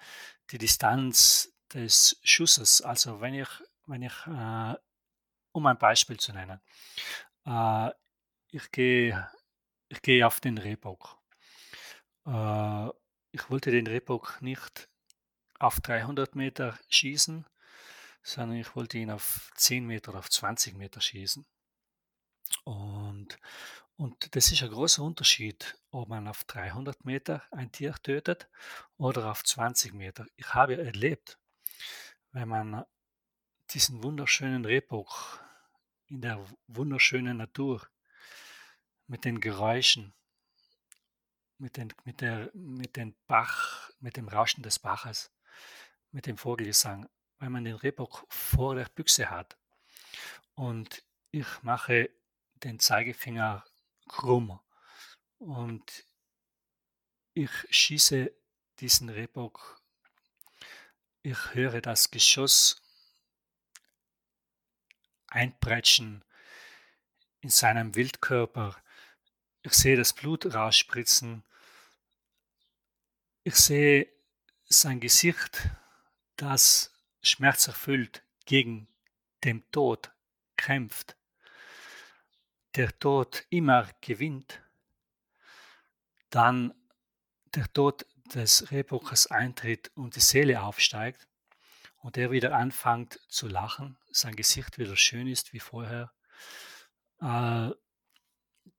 die 0.50 0.58
Distanz 0.58 1.54
des 1.72 2.20
Schusses. 2.22 2.82
Also 2.82 3.20
wenn 3.20 3.34
ich, 3.34 3.48
wenn 3.86 4.02
ich, 4.02 4.26
äh, 4.26 4.74
um 5.52 5.66
ein 5.66 5.78
Beispiel 5.78 6.18
zu 6.18 6.32
nennen, 6.32 6.60
äh, 7.46 7.90
ich 8.50 8.70
gehe, 8.70 9.28
ich 9.88 10.02
gehe 10.02 10.26
auf 10.26 10.40
den 10.40 10.58
Rehbock. 10.58 11.18
Äh, 12.26 12.88
ich 13.36 13.50
wollte 13.50 13.70
den 13.70 13.86
Rehbock 13.86 14.38
nicht 14.40 14.88
auf 15.58 15.80
300 15.80 16.34
Meter 16.34 16.78
schießen, 16.88 17.44
sondern 18.22 18.58
ich 18.58 18.74
wollte 18.74 18.96
ihn 18.96 19.10
auf 19.10 19.50
10 19.56 19.86
Meter 19.86 20.10
oder 20.10 20.20
auf 20.20 20.30
20 20.30 20.74
Meter 20.74 21.02
schießen. 21.02 21.44
Und, 22.64 23.38
und 23.96 24.34
das 24.34 24.50
ist 24.50 24.62
ein 24.62 24.70
großer 24.70 25.02
Unterschied, 25.02 25.78
ob 25.90 26.08
man 26.08 26.28
auf 26.28 26.44
300 26.44 27.04
Meter 27.04 27.42
ein 27.50 27.70
Tier 27.70 27.94
tötet 28.02 28.48
oder 28.96 29.30
auf 29.30 29.44
20 29.44 29.92
Meter. 29.92 30.26
Ich 30.36 30.54
habe 30.54 30.78
erlebt, 30.78 31.38
wenn 32.32 32.48
man 32.48 32.86
diesen 33.70 34.02
wunderschönen 34.02 34.64
Rehbock 34.64 35.44
in 36.06 36.22
der 36.22 36.42
wunderschönen 36.68 37.36
Natur 37.36 37.86
mit 39.06 39.26
den 39.26 39.40
Geräuschen, 39.40 40.14
mit, 41.58 41.76
den, 41.76 41.92
mit, 42.04 42.20
der, 42.20 42.50
mit 42.54 42.96
dem 42.96 43.14
Bach, 43.26 43.90
mit 44.00 44.16
dem 44.16 44.28
Rauschen 44.28 44.62
des 44.62 44.78
Baches, 44.78 45.30
mit 46.10 46.26
dem 46.26 46.36
Vogelgesang, 46.36 47.08
wenn 47.38 47.52
man 47.52 47.64
den 47.64 47.76
Rehbock 47.76 48.26
vor 48.28 48.74
der 48.74 48.86
Büchse 48.86 49.30
hat. 49.30 49.56
Und 50.54 51.04
ich 51.30 51.62
mache 51.62 52.10
den 52.54 52.78
Zeigefinger 52.78 53.64
krumm. 54.08 54.58
Und 55.38 56.04
ich 57.34 57.50
schieße 57.70 58.32
diesen 58.80 59.10
Rehbock. 59.10 59.82
Ich 61.22 61.54
höre 61.54 61.80
das 61.80 62.10
Geschoss 62.10 62.82
einprätschen 65.26 66.24
in 67.40 67.50
seinem 67.50 67.94
Wildkörper. 67.94 68.76
Ich 69.66 69.72
sehe 69.72 69.96
das 69.96 70.12
Blut 70.12 70.54
rausspritzen. 70.54 71.42
Ich 73.42 73.56
sehe 73.56 74.06
sein 74.68 75.00
Gesicht, 75.00 75.70
das 76.36 76.94
schmerzerfüllt 77.20 78.22
gegen 78.44 78.86
den 79.42 79.68
Tod 79.72 80.12
kämpft. 80.56 81.16
Der 82.76 82.96
Tod 83.00 83.44
immer 83.50 83.90
gewinnt. 84.00 84.60
Dann 86.30 86.72
der 87.56 87.66
Tod 87.72 88.06
des 88.32 88.70
Rehbockers 88.70 89.26
eintritt 89.26 89.90
und 89.96 90.14
die 90.14 90.20
Seele 90.20 90.62
aufsteigt 90.62 91.26
und 92.02 92.16
er 92.16 92.30
wieder 92.30 92.54
anfängt 92.54 93.18
zu 93.28 93.48
lachen, 93.48 93.98
sein 94.12 94.36
Gesicht 94.36 94.78
wieder 94.78 94.96
schön 94.96 95.26
ist 95.26 95.52
wie 95.52 95.58
vorher, 95.58 96.12
äh, 97.20 97.72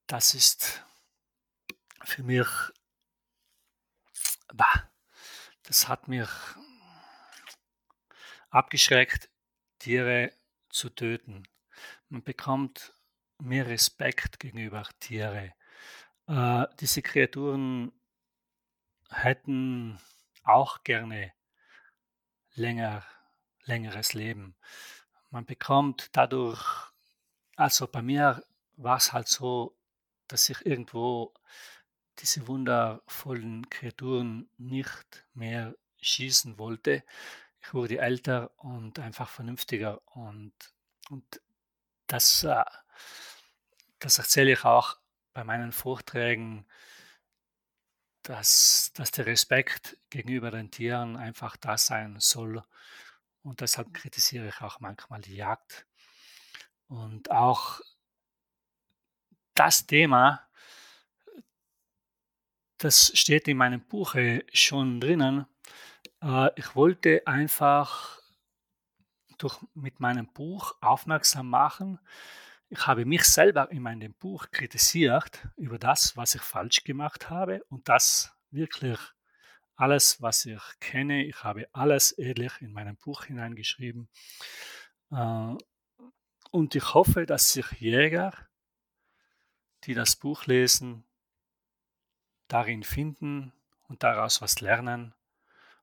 das 0.07 0.33
ist 0.33 0.83
für 2.03 2.23
mich, 2.23 2.47
bah, 4.53 4.89
das 5.63 5.87
hat 5.89 6.07
mich 6.07 6.29
abgeschreckt, 8.49 9.29
Tiere 9.79 10.33
zu 10.69 10.89
töten. 10.89 11.43
Man 12.09 12.23
bekommt 12.23 12.93
mehr 13.39 13.67
Respekt 13.67 14.39
gegenüber 14.39 14.87
Tiere. 14.99 15.53
Äh, 16.27 16.65
diese 16.79 17.01
Kreaturen 17.01 17.91
hätten 19.09 19.99
auch 20.43 20.83
gerne 20.83 21.33
länger, 22.53 23.05
längeres 23.65 24.13
Leben. 24.13 24.55
Man 25.29 25.45
bekommt 25.45 26.09
dadurch, 26.13 26.63
also 27.57 27.87
bei 27.87 28.01
mir 28.01 28.43
war 28.77 28.97
es 28.97 29.11
halt 29.11 29.27
so, 29.27 29.76
dass 30.27 30.49
ich 30.49 30.65
irgendwo 30.65 31.33
diese 32.19 32.47
wundervollen 32.47 33.69
Kreaturen 33.69 34.49
nicht 34.57 35.25
mehr 35.33 35.75
schießen 36.01 36.57
wollte. 36.57 37.03
Ich 37.61 37.73
wurde 37.73 37.99
älter 37.99 38.51
und 38.57 38.99
einfach 38.99 39.29
vernünftiger 39.29 40.01
und, 40.15 40.53
und 41.09 41.41
das, 42.07 42.43
äh, 42.43 42.63
das 43.99 44.19
erzähle 44.19 44.53
ich 44.53 44.63
auch 44.63 44.97
bei 45.33 45.43
meinen 45.43 45.71
Vorträgen 45.71 46.65
dass, 48.27 48.91
dass 48.93 49.11
der 49.11 49.25
Respekt 49.25 49.97
gegenüber 50.09 50.51
den 50.51 50.69
Tieren 50.69 51.15
einfach 51.15 51.55
da 51.55 51.77
sein 51.77 52.19
soll. 52.19 52.61
Und 53.41 53.61
deshalb 53.61 53.93
kritisiere 53.93 54.49
ich 54.49 54.61
auch 54.61 54.81
manchmal 54.81 55.21
die 55.21 55.35
Jagd. 55.35 55.87
Und 56.89 57.31
auch 57.31 57.79
das 59.57 59.85
Thema, 59.85 60.47
das 62.77 63.11
steht 63.15 63.47
in 63.47 63.57
meinem 63.57 63.81
Buch 63.81 64.15
schon 64.53 64.99
drinnen. 65.01 65.45
Äh, 66.21 66.49
ich 66.55 66.75
wollte 66.75 67.25
einfach 67.25 68.19
durch, 69.37 69.57
mit 69.73 69.99
meinem 69.99 70.27
Buch 70.33 70.75
aufmerksam 70.81 71.49
machen, 71.49 71.99
ich 72.69 72.85
habe 72.85 73.05
mich 73.05 73.23
selber 73.23 73.71
in 73.71 73.81
meinem 73.81 74.13
Buch 74.13 74.51
kritisiert 74.51 75.47
über 75.55 75.79
das, 75.79 76.17
was 76.17 76.35
ich 76.35 76.41
falsch 76.41 76.83
gemacht 76.83 77.29
habe 77.29 77.63
und 77.69 77.87
das 77.87 78.33
wirklich 78.51 78.99
alles, 79.77 80.21
was 80.21 80.45
ich 80.45 80.61
kenne. 80.81 81.23
Ich 81.23 81.43
habe 81.43 81.67
alles 81.71 82.11
ehrlich 82.11 82.51
in 82.59 82.73
meinem 82.73 82.97
Buch 82.97 83.23
hineingeschrieben. 83.23 84.09
Äh, 85.11 85.55
und 86.51 86.75
ich 86.75 86.93
hoffe, 86.93 87.25
dass 87.25 87.53
sich 87.53 87.71
Jäger, 87.73 88.33
die 89.87 89.93
das 89.93 90.17
Buch 90.17 90.45
lesen, 90.45 91.03
darin 92.47 92.83
finden 92.83 93.53
und 93.87 94.03
daraus 94.03 94.41
was 94.41 94.61
lernen, 94.61 95.13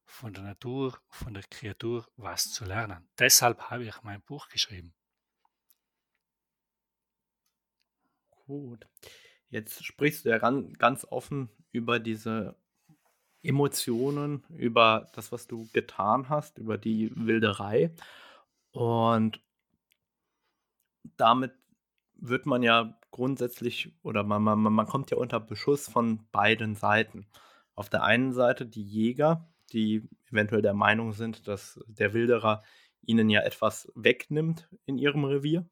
von 0.04 0.34
der 0.34 0.42
Natur, 0.42 0.98
von 1.08 1.32
der 1.32 1.42
Kreatur 1.44 2.06
was 2.16 2.52
zu 2.52 2.66
lernen. 2.66 3.08
Deshalb 3.18 3.70
habe 3.70 3.84
ich 3.84 4.02
mein 4.02 4.20
Buch 4.20 4.48
geschrieben. 4.48 4.94
Gut. 8.30 8.86
Jetzt 9.48 9.82
sprichst 9.82 10.24
du 10.24 10.28
ja 10.28 10.38
ganz 10.38 11.06
offen 11.06 11.48
über 11.72 11.98
diese 11.98 12.56
Emotionen, 13.42 14.44
über 14.50 15.10
das, 15.14 15.32
was 15.32 15.46
du 15.46 15.68
getan 15.72 16.28
hast, 16.28 16.58
über 16.58 16.76
die 16.76 17.10
Wilderei. 17.14 17.94
Und 18.72 19.40
damit 21.16 21.52
wird 22.14 22.44
man 22.44 22.62
ja 22.62 22.98
grundsätzlich 23.14 23.94
oder 24.02 24.24
man 24.24 24.42
man 24.42 24.60
man 24.60 24.86
kommt 24.86 25.12
ja 25.12 25.16
unter 25.16 25.38
Beschuss 25.38 25.88
von 25.88 26.26
beiden 26.32 26.74
Seiten. 26.74 27.28
Auf 27.76 27.88
der 27.88 28.02
einen 28.02 28.32
Seite 28.32 28.66
die 28.66 28.82
Jäger, 28.82 29.48
die 29.72 30.08
eventuell 30.32 30.62
der 30.62 30.74
Meinung 30.74 31.12
sind, 31.12 31.46
dass 31.46 31.78
der 31.86 32.12
Wilderer 32.12 32.64
ihnen 33.02 33.30
ja 33.30 33.42
etwas 33.42 33.88
wegnimmt 33.94 34.68
in 34.84 34.98
ihrem 34.98 35.24
Revier. 35.24 35.68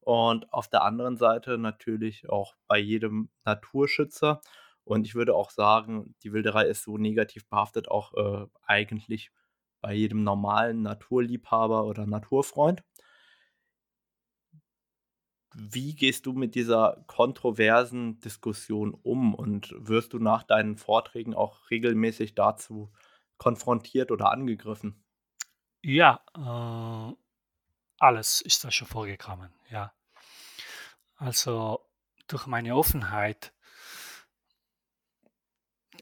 Und 0.00 0.52
auf 0.52 0.68
der 0.68 0.82
anderen 0.82 1.16
Seite 1.16 1.56
natürlich 1.56 2.28
auch 2.28 2.56
bei 2.66 2.78
jedem 2.78 3.30
Naturschützer. 3.44 4.40
Und 4.82 5.06
ich 5.06 5.14
würde 5.14 5.36
auch 5.36 5.50
sagen, 5.50 6.16
die 6.24 6.32
Wilderei 6.32 6.66
ist 6.66 6.82
so 6.82 6.98
negativ 6.98 7.48
behaftet 7.48 7.88
auch 7.88 8.12
äh, 8.14 8.46
eigentlich 8.66 9.30
bei 9.80 9.94
jedem 9.94 10.24
normalen 10.24 10.82
Naturliebhaber 10.82 11.84
oder 11.84 12.06
Naturfreund. 12.06 12.82
Wie 15.54 15.94
gehst 15.94 16.26
du 16.26 16.32
mit 16.32 16.54
dieser 16.54 17.04
kontroversen 17.06 18.20
Diskussion 18.20 18.94
um 18.94 19.34
und 19.34 19.74
wirst 19.76 20.12
du 20.12 20.18
nach 20.18 20.42
deinen 20.42 20.76
Vorträgen 20.76 21.34
auch 21.34 21.70
regelmäßig 21.70 22.34
dazu 22.34 22.92
konfrontiert 23.36 24.10
oder 24.10 24.30
angegriffen? 24.30 25.04
Ja, 25.82 26.20
äh, 26.36 27.14
alles 27.98 28.40
ist 28.40 28.64
da 28.64 28.70
schon 28.70 28.88
vorgekommen, 28.88 29.52
ja. 29.68 29.92
Also 31.16 31.84
durch 32.28 32.46
meine 32.46 32.76
Offenheit 32.76 33.52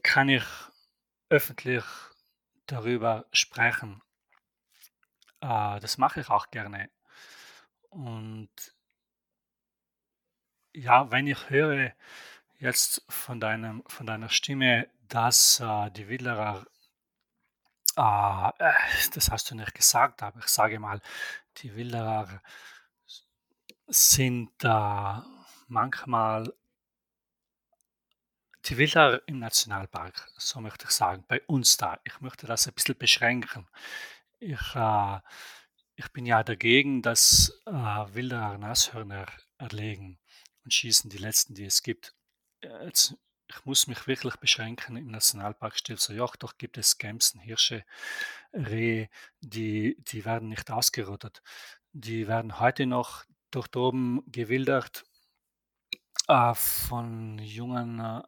kann 0.03 0.29
ich 0.29 0.43
öffentlich 1.29 1.83
darüber 2.65 3.25
sprechen. 3.31 4.01
Äh, 5.41 5.79
das 5.79 5.97
mache 5.97 6.21
ich 6.21 6.29
auch 6.29 6.49
gerne. 6.51 6.89
Und 7.89 8.49
ja, 10.73 11.11
wenn 11.11 11.27
ich 11.27 11.49
höre 11.49 11.91
jetzt 12.59 13.03
von 13.09 13.39
deinem 13.39 13.83
von 13.87 14.05
deiner 14.07 14.29
Stimme, 14.29 14.87
dass, 15.09 15.59
äh, 15.59 15.91
die 15.91 16.07
Wilderer 16.09 16.65
äh, 17.97 18.49
äh, 18.59 18.73
das 19.13 19.29
hast 19.31 19.51
du 19.51 19.55
nicht 19.55 19.73
gesagt, 19.73 20.23
aber 20.23 20.39
ich 20.39 20.47
sage 20.47 20.79
mal, 20.79 21.01
die 21.57 21.75
Wilderer 21.75 22.41
sind, 23.87 24.51
äh, 24.63 25.15
manchmal 25.67 26.53
die 28.65 28.77
Wilderer 28.77 29.21
im 29.27 29.39
Nationalpark, 29.39 30.29
so 30.37 30.61
möchte 30.61 30.85
ich 30.85 30.91
sagen, 30.91 31.23
bei 31.27 31.41
uns 31.47 31.77
da. 31.77 31.99
Ich 32.03 32.21
möchte 32.21 32.47
das 32.47 32.67
ein 32.67 32.73
bisschen 32.73 32.97
beschränken. 32.97 33.67
Ich, 34.39 34.75
äh 34.75 35.19
ich 35.95 36.11
bin 36.13 36.25
ja 36.25 36.43
dagegen, 36.43 37.01
dass, 37.03 37.61
äh, 37.67 37.71
Wilderer 37.71 38.57
Nashörner 38.57 39.27
erlegen 39.57 40.20
und 40.63 40.73
schießen, 40.73 41.09
die 41.09 41.17
letzten, 41.17 41.55
die 41.55 41.65
es 41.65 41.81
gibt. 41.83 42.13
Jetzt, 42.61 43.15
ich 43.47 43.65
muss 43.65 43.87
mich 43.87 44.07
wirklich 44.07 44.35
beschränken. 44.37 44.95
Im 44.95 45.07
Nationalpark 45.07 45.77
Stilfser-Joch, 45.77 46.35
doch 46.35 46.57
gibt 46.57 46.77
es 46.77 46.97
Gämsen, 46.97 47.39
Hirsche, 47.39 47.83
Rehe, 48.53 49.09
die, 49.41 49.97
die 49.99 50.25
werden 50.25 50.49
nicht 50.49 50.71
ausgerottet. 50.71 51.41
Die 51.91 52.27
werden 52.27 52.59
heute 52.59 52.85
noch 52.85 53.25
dort 53.49 53.75
oben 53.75 54.23
gewildert 54.31 55.03
äh, 56.27 56.53
von 56.53 57.39
jungen 57.39 57.99
äh, 57.99 58.21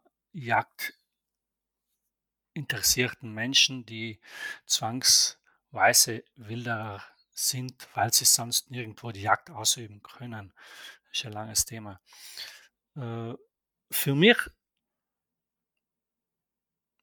jagdinteressierten 2.54 3.32
Menschen, 3.32 3.86
die 3.86 4.20
zwangsweise 4.66 6.24
Wilderer 6.36 7.02
sind, 7.30 7.88
weil 7.94 8.12
sie 8.12 8.26
sonst 8.26 8.70
nirgendwo 8.70 9.10
die 9.10 9.22
Jagd 9.22 9.50
ausüben 9.50 10.02
können 10.02 10.52
ist 11.14 11.26
ein 11.26 11.32
langes 11.32 11.64
Thema. 11.64 12.00
Äh, 12.96 13.34
für 13.90 14.14
mich 14.14 14.36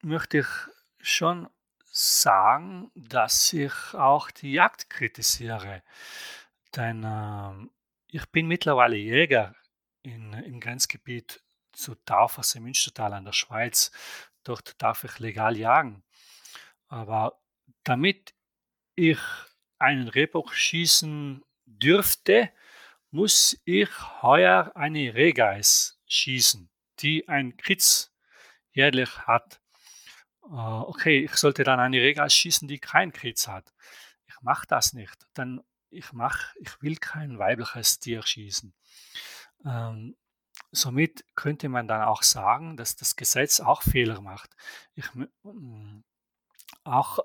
möchte 0.02 0.39
ich 0.39 0.47
schon 1.00 1.50
sagen, 1.86 2.91
dass 2.95 3.54
ich 3.54 3.74
auch 3.93 4.32
die 4.32 4.54
Jagd 4.54 4.89
kritisiere. 4.89 5.84
Denn 6.76 7.04
äh, 7.04 7.67
ich 8.08 8.26
bin 8.28 8.47
mittlerweile 8.47 8.97
Jäger 8.97 9.56
in, 10.04 10.34
im 10.34 10.60
Grenzgebiet 10.60 11.41
zu 11.71 11.95
Taufers 11.95 12.56
im 12.56 12.63
Münstertal 12.63 13.13
an 13.13 13.26
der 13.26 13.34
Schweiz. 13.34 13.91
Dort 14.43 14.82
darf 14.82 15.04
ich 15.04 15.19
legal 15.19 15.58
jagen. 15.58 16.04
Aber 16.88 17.41
damit 17.84 18.34
ich 18.95 19.19
einen 19.80 20.08
Rehbock 20.08 20.54
schießen 20.54 21.43
dürfte, 21.65 22.52
muss 23.12 23.60
ich 23.65 23.89
heuer 24.21 24.71
eine 24.76 25.13
Rehgeiß 25.13 26.00
schießen, 26.08 26.69
die 27.00 27.28
ein 27.28 27.58
Kritz 27.58 28.12
jährlich 28.71 29.19
hat. 29.28 29.62
Äh, 30.43 30.47
okay, 30.47 31.26
ich 31.26 31.36
sollte 31.36 31.63
dann 31.63 31.80
eine 31.80 31.97
Rehgeiß 31.97 32.34
schießen, 32.34 32.67
die 32.67 32.80
kein 32.80 33.12
Kritz 33.12 33.47
hat. 33.47 33.74
Ich 34.28 34.41
mache 34.41 34.65
das 34.67 34.93
nicht, 34.93 35.28
denn 35.38 35.62
ich 35.89 36.13
mach, 36.13 36.56
ich 36.56 36.82
will 36.82 36.95
kein 36.95 37.38
weibliches 37.38 38.00
Tier 38.00 38.24
schießen. 38.24 38.74
Ähm, 39.65 40.15
somit 40.71 41.26
könnte 41.36 41.69
man 41.69 41.88
dann 41.88 42.04
auch 42.04 42.24
sagen, 42.24 42.78
dass 42.78 42.95
das 42.95 43.17
Gesetz 43.17 43.60
auch 43.60 43.82
Fehler 43.84 44.21
macht. 44.21 44.56
Ich, 44.95 45.06
auch 46.84 47.19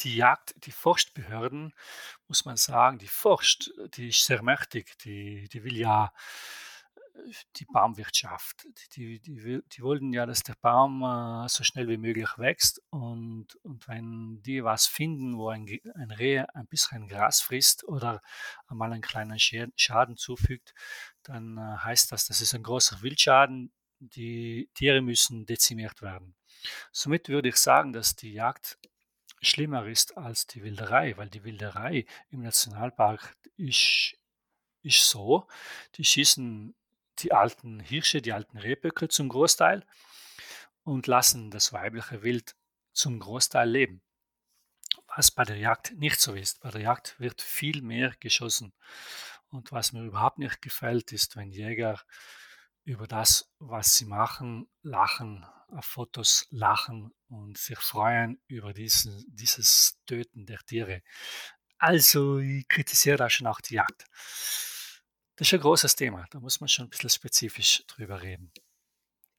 die 0.00 0.16
Jagd, 0.16 0.54
die 0.66 0.72
Forstbehörden, 0.72 1.74
muss 2.28 2.44
man 2.44 2.56
sagen, 2.56 2.98
die 2.98 3.08
forscht, 3.08 3.70
die 3.94 4.08
ist 4.08 4.24
sehr 4.24 4.42
mächtig, 4.42 4.98
die, 4.98 5.48
die 5.48 5.64
will 5.64 5.76
ja 5.76 6.12
äh, 7.14 7.32
die 7.56 7.66
Baumwirtschaft, 7.66 8.66
die, 8.96 9.20
die, 9.20 9.20
die, 9.20 9.60
die 9.66 9.82
wollen 9.82 10.12
ja, 10.12 10.26
dass 10.26 10.42
der 10.42 10.56
Baum 10.60 11.02
äh, 11.02 11.48
so 11.48 11.64
schnell 11.64 11.88
wie 11.88 11.96
möglich 11.96 12.38
wächst 12.38 12.80
und, 12.90 13.54
und 13.62 13.88
wenn 13.88 14.42
die 14.42 14.64
was 14.64 14.86
finden, 14.86 15.36
wo 15.36 15.48
ein, 15.48 15.66
ein 15.94 16.10
Reh 16.10 16.44
ein 16.54 16.66
bisschen 16.66 17.08
Gras 17.08 17.40
frisst 17.40 17.84
oder 17.84 18.20
einmal 18.66 18.92
einen 18.92 19.02
kleinen 19.02 19.38
Schaden 19.38 20.16
zufügt, 20.16 20.74
dann 21.22 21.58
äh, 21.58 21.78
heißt 21.78 22.12
das, 22.12 22.26
das 22.26 22.40
ist 22.40 22.54
ein 22.54 22.62
großer 22.62 23.02
Wildschaden, 23.02 23.72
die 24.00 24.70
Tiere 24.74 25.00
müssen 25.00 25.44
dezimiert 25.46 26.02
werden. 26.02 26.34
Somit 26.92 27.28
würde 27.28 27.48
ich 27.48 27.56
sagen, 27.56 27.92
dass 27.92 28.16
die 28.16 28.32
Jagd 28.32 28.78
schlimmer 29.40 29.86
ist 29.86 30.16
als 30.16 30.46
die 30.46 30.62
Wilderei, 30.62 31.16
weil 31.16 31.28
die 31.28 31.44
Wilderei 31.44 32.06
im 32.30 32.42
Nationalpark 32.42 33.36
ist, 33.56 34.16
ist 34.82 35.08
so, 35.08 35.46
die 35.94 36.04
schießen 36.04 36.74
die 37.20 37.32
alten 37.32 37.80
Hirsche, 37.80 38.22
die 38.22 38.32
alten 38.32 38.58
Rehböcke 38.58 39.08
zum 39.08 39.28
Großteil 39.28 39.84
und 40.84 41.06
lassen 41.06 41.50
das 41.50 41.72
weibliche 41.72 42.22
Wild 42.22 42.54
zum 42.92 43.18
Großteil 43.18 43.68
leben. 43.68 44.02
Was 45.06 45.30
bei 45.30 45.44
der 45.44 45.56
Jagd 45.56 45.92
nicht 45.96 46.20
so 46.20 46.34
ist. 46.34 46.60
Bei 46.60 46.70
der 46.70 46.82
Jagd 46.82 47.18
wird 47.18 47.42
viel 47.42 47.82
mehr 47.82 48.14
geschossen. 48.20 48.72
Und 49.48 49.72
was 49.72 49.92
mir 49.92 50.04
überhaupt 50.04 50.38
nicht 50.38 50.60
gefällt, 50.60 51.12
ist, 51.12 51.36
wenn 51.36 51.50
Jäger 51.50 52.00
über 52.84 53.06
das, 53.06 53.50
was 53.58 53.96
sie 53.96 54.04
machen, 54.04 54.68
lachen, 54.82 55.46
Fotos 55.80 56.46
lachen 56.50 57.12
und 57.28 57.58
sich 57.58 57.78
freuen 57.78 58.40
über 58.46 58.72
diesen, 58.72 59.24
dieses 59.28 60.00
Töten 60.06 60.46
der 60.46 60.58
Tiere. 60.60 61.02
Also 61.78 62.38
ich 62.38 62.66
kritisiere 62.68 63.16
da 63.16 63.30
schon 63.30 63.46
auch 63.46 63.60
die 63.60 63.74
Jagd. 63.74 64.04
Das 65.36 65.46
ist 65.46 65.54
ein 65.54 65.60
großes 65.60 65.94
Thema, 65.94 66.26
da 66.30 66.40
muss 66.40 66.60
man 66.60 66.68
schon 66.68 66.86
ein 66.86 66.90
bisschen 66.90 67.10
spezifisch 67.10 67.84
drüber 67.86 68.22
reden. 68.22 68.50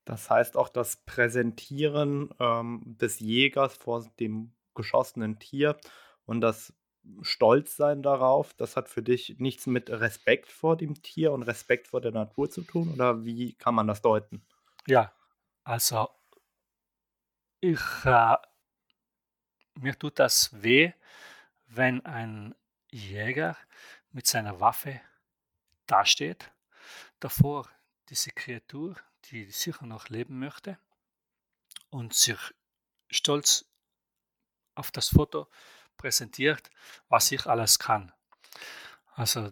Das 0.06 0.30
heißt 0.30 0.56
auch 0.56 0.70
das 0.70 0.98
Präsentieren 1.06 2.34
ähm, 2.39 2.82
des 2.86 3.20
Jägers 3.20 3.76
vor 3.76 4.10
dem 4.20 4.54
geschossenen 4.74 5.39
Tier 5.39 5.78
und 6.26 6.42
das 6.42 6.74
Stolzsein 7.22 8.02
darauf, 8.02 8.54
das 8.54 8.76
hat 8.76 8.89
für 8.89 9.02
dich 9.02 9.36
nichts 9.39 9.68
mit 9.68 9.89
Respekt 9.89 10.52
vor 10.52 10.78
dem 10.78 11.02
Tier 11.02 11.32
und 11.32 11.44
Respekt 11.44 11.88
vor 11.88 12.02
der 12.02 12.12
Natur 12.12 12.50
zu 12.50 12.62
tun? 12.62 12.94
Oder 12.94 13.26
wie 13.26 13.54
kann 13.54 13.76
man 13.76 13.88
das 13.88 14.02
deuten? 14.02 14.46
Ja, 14.88 15.12
also 15.63 16.10
ich, 17.62 17.82
äh, 18.06 18.36
mir 19.76 19.98
tut 19.98 20.19
das 20.19 20.50
weh, 20.62 20.93
wenn 21.67 22.06
ein 22.06 22.56
Jäger 22.89 23.58
mit 24.12 24.28
seiner 24.28 24.60
Waffe 24.60 25.02
dasteht, 25.86 26.52
davor 27.19 27.69
diese 28.10 28.32
Kreatur, 28.32 28.95
die 29.26 29.52
sicher 29.52 29.86
noch 29.86 30.10
leben 30.10 30.39
möchte 30.39 30.80
und 31.89 32.13
sich 32.13 32.39
stolz 33.10 33.65
auf 34.76 34.91
das 34.91 35.10
Foto 35.10 35.48
präsentiert, 35.98 36.69
was 37.10 37.32
ich 37.32 37.45
alles 37.45 37.78
kann. 37.78 38.13
Also 39.15 39.52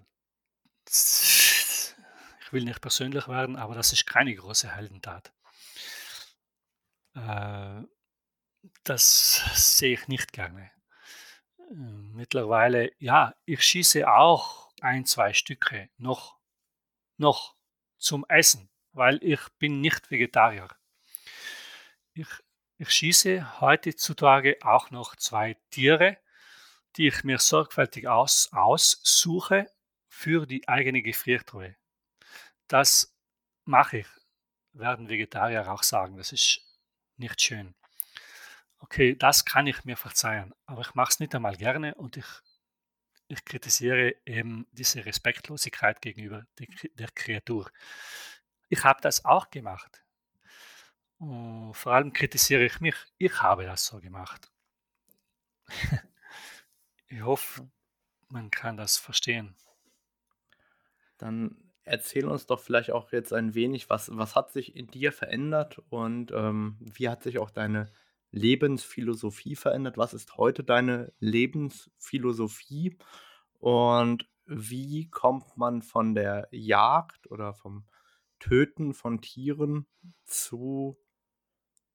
ich 0.90 2.54
will 2.54 2.64
nicht 2.64 2.82
persönlich 2.82 3.28
werden, 3.28 3.58
aber 3.58 3.76
das 3.76 3.92
ist 3.92 4.08
keine 4.08 4.34
große 4.34 4.74
Heldentat. 4.74 5.34
Äh, 7.16 7.84
das 8.84 9.78
sehe 9.78 9.94
ich 9.94 10.08
nicht 10.08 10.34
gerne. 10.34 10.72
Äh, 11.60 11.74
mittlerweile, 11.74 12.92
ja, 13.00 13.36
ich 13.46 13.64
schieße 13.64 14.10
auch 14.10 14.72
ein, 14.82 15.06
zwei 15.06 15.34
Stücke 15.34 15.90
noch, 15.98 16.38
noch 17.18 17.56
zum 17.98 18.26
Essen, 18.30 18.70
weil 18.94 19.20
ich 19.24 19.42
bin 19.60 19.82
nicht 19.82 20.12
Vegetarier. 20.12 20.68
Ich, 22.14 22.28
ich 22.78 22.90
schieße 22.92 23.62
heutzutage 23.62 24.58
auch 24.62 24.92
noch 24.92 25.16
zwei 25.16 25.56
Tiere, 25.72 26.18
die 26.96 27.08
ich 27.08 27.24
mir 27.24 27.40
sorgfältig 27.40 28.08
aus, 28.08 28.50
aussuche 28.52 29.72
für 30.08 30.46
die 30.48 30.68
eigene 30.68 31.02
Gefriertruhe. 31.02 31.76
Das 32.68 33.16
mache 33.66 34.00
ich, 34.00 34.08
werden 34.74 35.10
Vegetarier 35.10 35.72
auch 35.72 35.84
sagen. 35.84 36.18
Das 36.18 36.32
ist 36.32 36.62
nicht 37.18 37.42
schön. 37.42 37.76
Okay, 38.80 39.16
das 39.16 39.46
kann 39.46 39.68
ich 39.68 39.86
mir 39.86 39.98
verzeihen, 39.98 40.54
aber 40.66 40.82
ich 40.82 40.94
mache 40.94 41.12
es 41.12 41.20
nicht 41.20 41.34
einmal 41.34 41.56
gerne 41.56 41.96
und 41.96 42.18
ich, 42.18 42.28
ich 43.28 43.44
kritisiere 43.44 44.16
eben 44.26 44.68
diese 44.72 45.06
Respektlosigkeit 45.06 46.02
gegenüber 46.02 46.46
der, 46.60 46.68
der 46.94 47.10
Kreatur. 47.12 47.70
Ich 48.70 48.84
habe 48.84 49.02
das 49.02 49.26
auch 49.26 49.50
gemacht. 49.50 50.04
Und 51.18 51.74
vor 51.74 51.94
allem 51.94 52.14
kritisiere 52.14 52.66
ich 52.66 52.80
mich, 52.80 52.96
ich 53.18 53.42
habe 53.42 53.66
das 53.66 53.86
so 53.86 54.00
gemacht. 54.00 54.52
ich 57.08 57.22
hoffe, 57.22 57.68
man 58.30 58.52
kann 58.52 58.78
das 58.78 58.98
verstehen. 58.98 59.56
Dann 61.18 61.58
erzähl 61.84 62.28
uns 62.28 62.46
doch 62.46 62.60
vielleicht 62.60 62.92
auch 62.92 63.12
jetzt 63.12 63.34
ein 63.34 63.56
wenig, 63.56 63.90
was, 63.90 64.16
was 64.16 64.36
hat 64.36 64.52
sich 64.52 64.76
in 64.76 64.88
dir 64.88 65.12
verändert 65.12 65.80
und 65.90 66.32
ähm, 66.32 66.78
wie 66.80 67.10
hat 67.10 67.24
sich 67.24 67.40
auch 67.40 67.50
deine 67.50 67.92
Lebensphilosophie 68.38 69.56
verändert? 69.56 69.98
Was 69.98 70.14
ist 70.14 70.38
heute 70.38 70.64
deine 70.64 71.14
Lebensphilosophie? 71.20 72.98
Und 73.60 74.30
wie 74.46 75.10
kommt 75.10 75.58
man 75.58 75.82
von 75.82 76.16
der 76.16 76.48
Jagd 76.52 77.30
oder 77.30 77.54
vom 77.54 77.86
Töten 78.40 78.94
von 78.94 79.22
Tieren 79.22 79.88
zu 80.24 80.98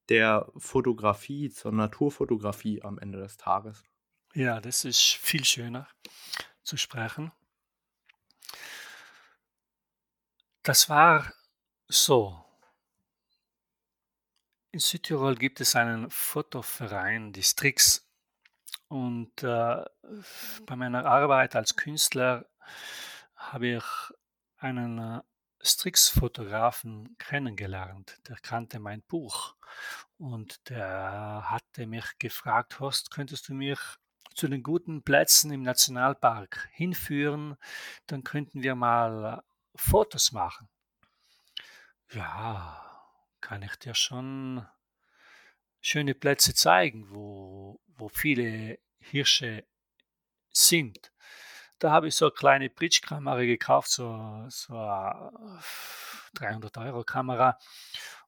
der 0.09 0.50
Fotografie, 0.57 1.50
zur 1.50 1.72
Naturfotografie 1.72 2.83
am 2.83 2.98
Ende 2.98 3.18
des 3.18 3.37
Tages? 3.37 3.85
Ja, 4.35 4.61
das 4.61 4.85
ist 4.85 5.00
viel 5.00 5.44
schöner 5.44 5.88
zu 6.62 6.76
sprechen. 6.76 7.33
Das 10.62 10.88
war 10.88 11.33
so. 11.88 12.44
In 14.74 14.80
Südtirol 14.80 15.35
gibt 15.35 15.61
es 15.61 15.76
einen 15.76 16.08
Fotoverein, 16.08 17.35
die 17.35 17.42
Strix. 17.42 18.08
Und 18.88 19.42
äh, 19.42 19.85
bei 20.64 20.76
meiner 20.76 21.04
Arbeit 21.04 21.54
als 21.56 21.76
Künstler 21.76 22.46
habe 23.37 23.66
ich 23.76 23.85
einen 24.56 24.98
äh, 24.98 25.20
Strix-Fotografen 25.61 27.16
kennengelernt. 27.18 28.18
Der 28.28 28.37
kannte 28.37 28.80
mein 28.80 29.02
Buch 29.02 29.56
und 30.16 30.66
der 30.70 31.50
hatte 31.50 31.87
mich 31.87 32.06
gefragt, 32.18 32.80
Horst, 32.80 33.11
könntest 33.11 33.50
du 33.50 33.54
mich 33.54 33.78
zu 34.35 34.48
den 34.48 34.62
guten 34.62 35.02
Plätzen 35.02 35.52
im 35.52 35.62
Nationalpark 35.62 36.70
hinführen? 36.72 37.58
Dann 38.06 38.24
könnten 38.24 38.62
wir 38.62 38.74
mal 38.74 39.42
Fotos 39.74 40.32
machen. 40.32 40.70
Ja, 42.11 42.91
kann 43.42 43.62
ich 43.62 43.76
dir 43.76 43.94
schon 43.94 44.66
schöne 45.83 46.14
Plätze 46.14 46.55
zeigen, 46.55 47.11
wo, 47.11 47.81
wo 47.88 48.09
viele 48.09 48.78
Hirsche 49.00 49.66
sind. 50.50 51.12
Da 51.78 51.90
habe 51.90 52.09
ich 52.09 52.14
so 52.14 52.26
eine 52.26 52.33
kleine 52.33 52.70
Bridge-Kamera 52.70 53.42
gekauft, 53.42 53.90
so, 53.90 54.46
so 54.48 54.78
eine 54.78 55.61
300 56.35 56.78
Euro 56.78 57.05
Kamera 57.05 57.59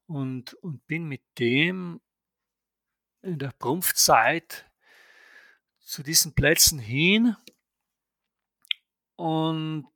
und, 0.07 0.55
und 0.55 0.87
bin 0.87 1.05
mit 1.05 1.23
dem 1.39 2.01
in 3.23 3.39
der 3.39 3.53
Prumpfzeit 3.53 4.71
zu 5.81 6.03
diesen 6.03 6.35
Plätzen 6.35 6.79
hin 6.79 7.37
und 9.17 9.87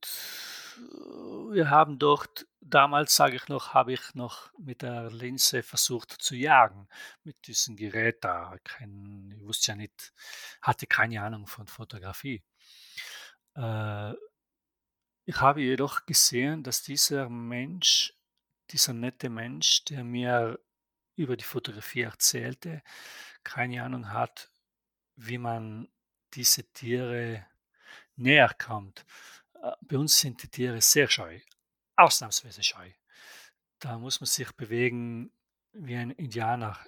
wir 1.50 1.70
haben 1.70 1.98
dort 1.98 2.46
damals, 2.68 3.14
sage 3.14 3.37
ich 3.37 3.48
noch, 3.48 3.74
habe 3.74 3.92
ich 3.92 4.14
noch 4.14 4.52
mit 4.59 4.83
der 4.83 5.11
Linse 5.11 5.62
versucht 5.62 6.12
zu 6.12 6.35
jagen, 6.37 6.88
mit 7.24 7.46
diesem 7.46 7.76
Gerät 7.76 8.24
da. 8.24 8.57
Kein, 8.64 9.35
ich 9.37 9.44
wusste 9.44 9.72
ja 9.72 9.76
nicht, 9.76 10.12
hatte 10.62 10.87
keine 10.87 11.22
Ahnung 11.22 11.46
von 11.46 11.66
Fotografie. 11.66 12.42
Äh, 13.54 14.12
ich 15.24 15.40
habe 15.40 15.61
jedoch 15.61 16.07
gesehen, 16.07 16.62
dass 16.62 16.83
dieser 16.83 17.28
Mensch, 17.28 18.14
dieser 18.70 18.94
nette 18.94 19.28
Mensch, 19.28 19.85
der 19.85 20.04
mir 20.04 20.59
über 21.16 21.37
die 21.37 21.44
Fotografie 21.44 22.02
erzählte, 22.02 22.83
keine 23.44 23.83
Ahnung 23.83 24.12
hat, 24.12 24.50
wie 25.16 25.38
man 25.38 25.88
diese 26.35 26.64
Tiere 26.72 27.46
näher 28.16 28.54
kommt. 28.59 29.04
Äh, 29.62 29.72
bei 29.83 29.98
uns 29.98 30.18
sind 30.18 30.42
die 30.42 30.48
Tiere 30.48 30.81
sehr 30.81 31.09
scheu, 31.09 31.40
ausnahmsweise 31.98 32.62
scheu. 32.62 32.90
Da 33.80 33.98
muss 33.98 34.20
man 34.20 34.26
sich 34.26 34.52
bewegen 34.52 35.32
wie 35.72 35.96
ein 35.96 36.11
Indianer. 36.11 36.78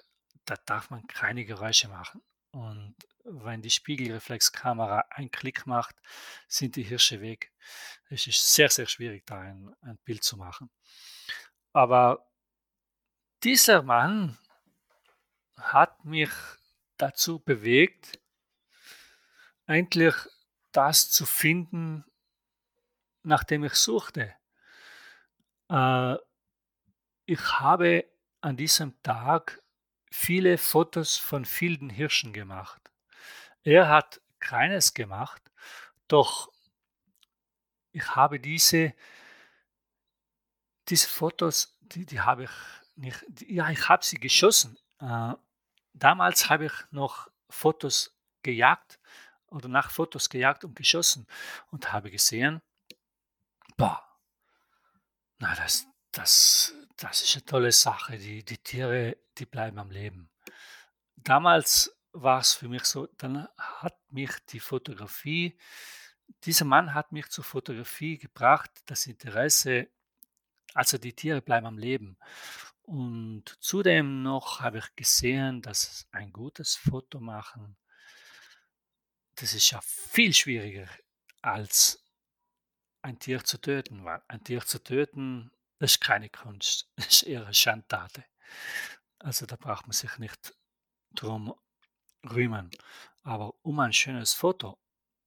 Da 0.45 0.55
darf 0.65 0.89
man 0.89 1.05
keine 1.07 1.45
Geräusche 1.45 1.87
machen. 1.87 2.21
Und 2.51 2.95
wenn 3.23 3.61
die 3.61 3.69
Spiegelreflexkamera 3.69 5.05
einen 5.09 5.31
Klick 5.31 5.65
macht, 5.65 5.95
sind 6.47 6.75
die 6.75 6.83
Hirsche 6.83 7.21
weg. 7.21 7.53
Es 8.09 8.27
ist 8.27 8.53
sehr, 8.53 8.69
sehr 8.69 8.87
schwierig, 8.87 9.25
da 9.25 9.39
ein, 9.39 9.73
ein 9.81 9.97
Bild 9.99 10.23
zu 10.23 10.37
machen. 10.37 10.69
Aber 11.71 12.27
dieser 13.43 13.83
Mann 13.83 14.37
hat 15.57 16.03
mich 16.03 16.31
dazu 16.97 17.39
bewegt, 17.39 18.19
endlich 19.65 20.15
das 20.71 21.09
zu 21.11 21.25
finden, 21.25 22.05
nach 23.23 23.43
dem 23.43 23.63
ich 23.63 23.75
suchte. 23.75 24.35
Äh, 25.71 26.17
ich 27.25 27.59
habe 27.59 28.05
an 28.41 28.57
diesem 28.57 29.01
Tag 29.03 29.61
viele 30.11 30.57
Fotos 30.57 31.17
von 31.17 31.45
vielen 31.45 31.89
Hirschen 31.89 32.33
gemacht. 32.33 32.91
Er 33.63 33.87
hat 33.87 34.21
keines 34.39 34.93
gemacht, 34.93 35.41
doch 36.07 36.51
ich 37.93 38.15
habe 38.15 38.39
diese, 38.39 38.93
diese 40.89 41.07
Fotos, 41.07 41.77
die, 41.81 42.05
die 42.05 42.19
habe 42.19 42.45
ich 42.45 42.51
nicht, 42.95 43.23
die, 43.29 43.55
ja, 43.55 43.69
ich 43.69 43.87
habe 43.87 44.03
sie 44.03 44.17
geschossen. 44.17 44.77
Äh, 44.99 45.33
damals 45.93 46.49
habe 46.49 46.65
ich 46.65 46.73
noch 46.91 47.29
Fotos 47.49 48.17
gejagt 48.43 48.99
oder 49.47 49.69
nach 49.69 49.89
Fotos 49.91 50.29
gejagt 50.29 50.65
und 50.65 50.75
geschossen 50.75 51.27
und 51.69 51.93
habe 51.93 52.11
gesehen, 52.11 52.61
boah, 53.77 54.10
na, 55.41 55.55
das, 55.55 55.87
das, 56.11 56.73
das 56.97 57.23
ist 57.23 57.35
eine 57.35 57.45
tolle 57.45 57.71
Sache. 57.71 58.17
Die, 58.17 58.45
die 58.45 58.59
Tiere, 58.59 59.17
die 59.37 59.45
bleiben 59.45 59.79
am 59.79 59.89
Leben. 59.89 60.29
Damals 61.15 61.95
war 62.13 62.39
es 62.39 62.53
für 62.53 62.69
mich 62.69 62.85
so, 62.85 63.07
dann 63.17 63.47
hat 63.57 63.97
mich 64.11 64.31
die 64.49 64.59
Fotografie, 64.59 65.57
dieser 66.43 66.65
Mann 66.65 66.93
hat 66.93 67.11
mich 67.11 67.29
zur 67.29 67.43
Fotografie 67.43 68.17
gebracht, 68.17 68.71
das 68.85 69.07
Interesse, 69.07 69.89
also 70.73 70.97
die 70.97 71.13
Tiere 71.13 71.41
bleiben 71.41 71.65
am 71.65 71.77
Leben. 71.77 72.17
Und 72.83 73.57
zudem 73.59 74.23
noch 74.23 74.61
habe 74.61 74.79
ich 74.79 74.95
gesehen, 74.95 75.61
dass 75.61 76.07
ein 76.11 76.31
gutes 76.31 76.75
Foto 76.75 77.19
machen, 77.19 77.77
das 79.35 79.53
ist 79.53 79.71
ja 79.71 79.81
viel 79.81 80.33
schwieriger 80.33 80.87
als 81.41 82.00
ein 83.01 83.19
Tier 83.19 83.43
zu 83.43 83.59
töten, 83.59 84.03
weil 84.05 84.21
ein 84.27 84.43
Tier 84.43 84.65
zu 84.65 84.83
töten, 84.83 85.51
das 85.79 85.93
ist 85.93 86.01
keine 86.01 86.29
Kunst, 86.29 86.89
das 86.95 87.07
ist 87.07 87.23
eher 87.23 87.43
eine 87.43 87.53
Schandtate. 87.53 88.25
Also 89.19 89.45
da 89.45 89.55
braucht 89.55 89.87
man 89.87 89.93
sich 89.93 90.17
nicht 90.17 90.55
drum 91.11 91.53
rühmen. 92.23 92.69
Aber 93.23 93.53
um 93.61 93.79
ein 93.79 93.93
schönes 93.93 94.33
Foto 94.33 94.79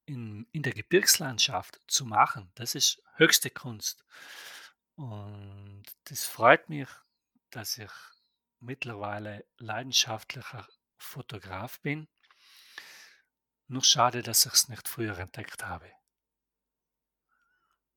in, 0.06 0.46
in 0.52 0.62
der 0.62 0.72
Gebirgslandschaft 0.72 1.80
zu 1.86 2.04
machen, 2.04 2.50
das 2.54 2.74
ist 2.74 3.02
höchste 3.16 3.50
Kunst. 3.50 4.04
Und 4.96 5.84
das 6.04 6.24
freut 6.24 6.68
mich, 6.68 6.88
dass 7.50 7.78
ich 7.78 7.90
mittlerweile 8.60 9.44
leidenschaftlicher 9.58 10.66
Fotograf 10.96 11.80
bin. 11.80 12.08
Nur 13.66 13.84
schade, 13.84 14.22
dass 14.22 14.46
ich 14.46 14.52
es 14.52 14.68
nicht 14.68 14.88
früher 14.88 15.18
entdeckt 15.18 15.64
habe. 15.64 15.90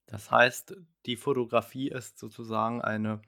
Das 0.08 0.32
heißt, 0.32 0.76
die 1.06 1.17
Fotografie 1.17 1.89
ist 1.89 2.17
sozusagen 2.17 2.82
eine 2.82 3.22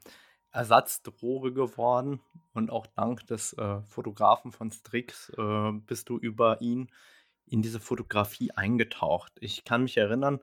Ersatzdroge 0.50 1.52
geworden 1.52 2.20
und 2.54 2.70
auch 2.70 2.86
dank 2.86 3.26
des, 3.26 3.52
äh, 3.52 3.82
Fotografen 3.82 4.50
von 4.50 4.70
Strix, 4.72 5.28
äh, 5.36 5.72
bist 5.72 6.08
du 6.08 6.18
über 6.18 6.60
ihn 6.62 6.90
in 7.46 7.62
diese 7.62 7.80
Fotografie 7.80 8.52
eingetaucht. 8.52 9.32
Ich 9.40 9.64
kann 9.64 9.82
mich 9.84 9.96
erinnern, 9.98 10.40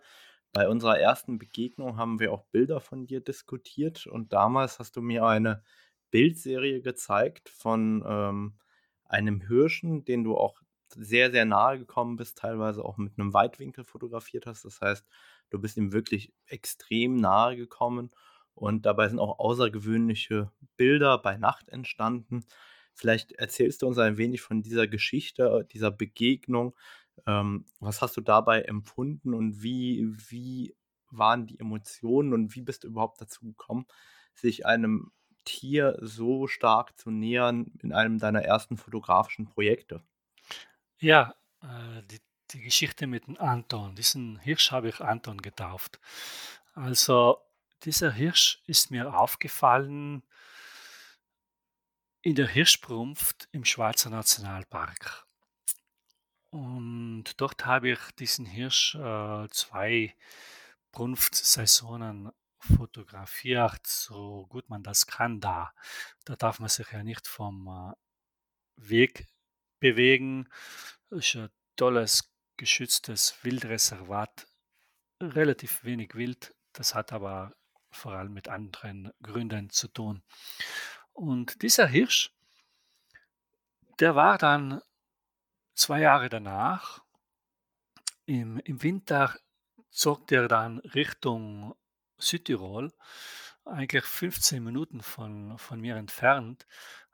bei 0.54 0.70
unserer 0.70 1.00
ersten 1.00 1.40
Begegnung 1.40 1.98
haben 1.98 2.20
wir 2.20 2.32
auch 2.34 2.46
Bilder 2.48 2.80
von 2.82 3.08
dir 3.08 3.22
diskutiert 3.22 4.08
und 4.08 4.34
damals 4.34 4.80
hast 4.80 4.96
du 4.96 5.02
mir 5.02 5.26
eine 5.26 5.64
Bildserie 6.12 6.82
gezeigt 6.82 7.50
von, 7.50 8.04
ähm, 8.08 8.60
einem 9.06 9.42
Hirschen, 9.42 10.06
den 10.06 10.24
du 10.24 10.38
auch 10.38 10.62
sehr, 10.96 11.32
sehr 11.32 11.46
nahe 11.46 11.80
gekommen 11.80 12.16
bist, 12.18 12.38
teilweise 12.40 12.84
auch 12.86 12.98
mit 12.98 13.18
'nem 13.18 13.34
Weitwinkel 13.34 13.84
fotografiert 13.86 14.46
hast. 14.48 14.66
Das 14.66 14.82
heißt, 14.82 15.06
du 15.50 15.60
bist 15.60 15.78
ihm 15.78 15.92
wirklich 15.94 16.34
extrem 16.46 17.16
nahe 17.18 17.56
gekommen 17.56 18.12
und 18.54 18.86
dabei 18.86 19.08
sind 19.10 19.20
auch 19.20 19.40
außergewöhnliche 19.40 20.52
Bilder 20.78 21.18
bei 21.20 21.38
Nacht 21.38 21.70
entstanden. 21.70 22.46
Vielleicht 22.94 23.34
erzählst 23.34 23.82
du 23.82 23.88
uns 23.88 23.98
ein 24.00 24.18
wenig 24.18 24.42
von 24.42 24.62
dieser 24.64 24.88
Geschichte, 24.88 25.68
dieser 25.72 25.92
Begegnung. 25.92 26.76
Ähm, 27.26 27.66
was 27.80 28.02
hast 28.02 28.18
du 28.18 28.22
dabei 28.22 28.62
empfunden 28.64 29.34
und 29.34 29.62
wie 29.64 30.06
wie 30.30 30.76
waren 31.10 31.48
die 31.48 31.60
Emotionen 31.60 32.34
und 32.34 32.56
wie 32.56 32.62
bist 32.62 32.84
du 32.84 32.88
überhaupt 32.90 33.22
dazu 33.22 33.46
gekommen, 33.46 33.86
sich 34.36 34.66
einem 34.66 35.12
Tier 35.46 35.98
so 36.02 36.48
stark 36.48 36.98
zu 37.00 37.10
nähern 37.12 37.72
in 37.82 37.94
einem 37.94 38.18
deiner 38.20 38.42
ersten 38.44 38.78
fotografischen 38.78 39.46
Projekte? 39.46 40.04
Ja, 41.00 41.36
äh, 41.62 42.02
die 42.04 42.20
die 42.52 42.62
Geschichte 42.62 43.08
mit 43.08 43.28
dem 43.28 43.38
Anton. 43.38 43.96
Diesen 43.96 44.40
Hirsch 44.40 44.72
habe 44.72 44.90
ich 44.90 45.02
Anton 45.02 45.42
getauft. 45.42 46.00
Also, 46.74 47.42
dieser 47.84 48.12
Hirsch 48.12 48.62
ist 48.66 48.92
mir 48.92 49.14
aufgefallen 49.14 50.24
in 52.22 52.36
der 52.36 52.48
Hirschbrunft 52.48 53.48
im 53.52 53.64
Schweizer 53.64 54.10
Nationalpark. 54.10 55.26
Und 56.50 57.26
dort 57.38 57.66
habe 57.66 57.90
ich 57.92 58.00
diesen 58.20 58.46
Hirsch, 58.46 58.96
äh, 58.96 59.48
2 59.50 60.16
Brunftsaisonen 60.92 62.32
fotografiert, 62.60 63.86
so 63.86 64.48
gut 64.50 64.70
man 64.70 64.84
das 64.84 65.06
kann 65.06 65.40
da. 65.40 65.72
Da 66.26 66.36
darf 66.36 66.60
man 66.60 66.70
sich 66.70 66.92
ja 66.92 67.04
nicht 67.04 67.28
vom, 67.28 67.68
äh, 67.68 67.94
Weg 68.78 69.28
bewegen. 69.80 70.50
Ist 71.10 71.36
ein 71.36 71.50
tolles, 71.76 72.32
geschütztes 72.58 73.44
Wildreservat, 73.44 74.48
relativ 75.22 75.84
wenig 75.84 76.16
Wild. 76.16 76.56
Das 76.74 76.96
hat 76.96 77.14
aber 77.14 77.56
vor 77.90 78.14
allem 78.14 78.34
mit 78.34 78.50
anderen 78.50 79.12
Gründen 79.22 79.70
zu 79.70 79.88
tun. 79.88 80.24
Und 81.14 81.62
dieser 81.62 81.88
Hirsch, 81.88 82.32
der 84.00 84.16
war 84.16 84.38
dann 84.38 84.82
2 85.76 86.02
Jahre 86.02 86.30
danach 86.30 87.02
im 88.26 88.60
im 88.60 88.84
Winter 88.84 89.40
zog 89.90 90.28
der 90.28 90.48
dann 90.48 90.80
Richtung 90.80 91.76
Südtirol, 92.18 92.94
eigentlich 93.66 94.04
15 94.04 94.64
Minuten 94.64 95.02
von 95.02 95.58
von 95.58 95.80
mir 95.80 95.96
entfernt. 95.96 96.68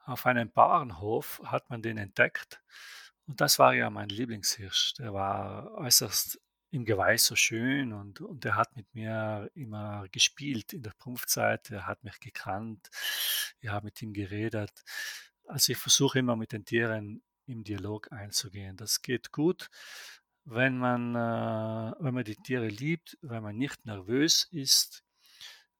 Auf 0.06 0.25
einem 0.25 0.51
Bauernhof 0.51 1.41
hat 1.45 1.69
man 1.69 1.82
den 1.82 1.97
entdeckt 1.97 2.62
und 3.27 3.41
das 3.41 3.59
war 3.59 3.73
ja 3.73 3.89
mein 3.89 4.09
Lieblingshirsch. 4.09 4.95
Der 4.95 5.13
war 5.13 5.71
äußerst 5.75 6.39
im 6.71 6.86
Geweih 6.86 7.17
so 7.17 7.36
schön 7.36 7.93
und 7.93 8.21
und 8.21 8.43
der 8.43 8.55
hat 8.55 8.75
mit 8.75 8.93
mir 8.95 9.49
immer 9.53 10.07
gespielt 10.12 10.73
in 10.73 10.83
der 10.83 10.93
Brunftzeit. 10.97 11.69
Er 11.71 11.88
hat 11.88 12.03
mich 12.03 12.19
gekannt. 12.19 12.89
Ich 13.62 13.69
habe 13.69 13.86
mit 13.86 14.01
ihm 14.01 14.13
geredet. 14.13 14.71
Also, 15.45 15.73
ich 15.73 15.77
versuche 15.77 16.19
immer 16.19 16.36
mit 16.36 16.51
den 16.51 16.65
Tieren 16.65 17.23
im 17.45 17.63
Dialog 17.63 18.12
einzugehen. 18.12 18.77
Das 18.77 19.01
geht 19.01 19.31
gut, 19.31 19.69
wenn 20.45 20.77
man 20.77 21.15
äh, 21.15 21.93
wenn 21.99 22.13
man 22.13 22.23
die 22.23 22.36
Tiere 22.36 22.67
liebt, 22.67 23.17
wenn 23.21 23.43
man 23.43 23.57
nicht 23.57 23.86
nervös 23.86 24.47
ist, 24.51 25.03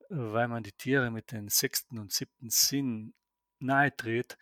weil 0.10 0.48
man 0.48 0.64
die 0.64 0.74
Tiere 0.74 1.12
mit 1.12 1.32
den 1.32 1.50
sechsten 1.50 2.00
und 2.00 2.12
siebten 2.14 2.50
Sinn 2.50 3.14
nahe 3.64 3.96
tritt 3.96 4.38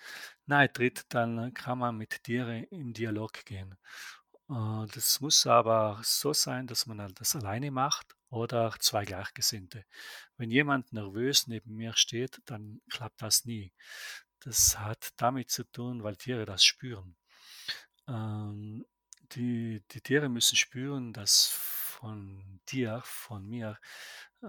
nahe 0.52 0.72
tritt, 0.72 1.06
dann 1.10 1.54
kann 1.54 1.80
man 1.80 1.98
mit 1.98 2.24
Tieren 2.24 2.66
im 2.66 2.94
Dialog 2.94 3.46
gehen. 3.46 3.78
Äh, 4.50 4.86
das 4.94 5.22
muss 5.22 5.48
aber 5.48 6.00
so 6.04 6.34
sein, 6.34 6.68
dass 6.68 6.86
man 6.86 7.14
das 7.16 7.36
alleine 7.36 7.72
macht 7.72 8.16
oder 8.30 8.76
2 8.80 9.06
Gleichgesinnte. 9.06 9.86
Wenn 10.38 10.52
jemand 10.52 10.94
nervös 10.94 11.48
neben 11.48 11.76
mir 11.76 11.94
steht, 11.96 12.42
dann 12.46 12.82
klappt 12.90 13.22
das 13.22 13.46
nie. 13.46 13.74
Das 14.42 14.78
hat 14.80 15.12
damit 15.18 15.52
zu 15.52 15.64
tun, 15.64 16.04
weil 16.04 16.16
Tiere 16.18 16.46
das 16.46 16.64
spüren. 16.66 17.16
Ähm, 18.08 18.86
die 19.34 19.82
die 19.92 20.02
Tiere 20.02 20.30
müssen 20.30 20.58
spüren, 20.58 21.14
dass 21.14 21.48
von 21.48 22.60
dir, 22.70 23.02
von 23.06 23.48
mir, 23.48 23.80
äh, 24.44 24.48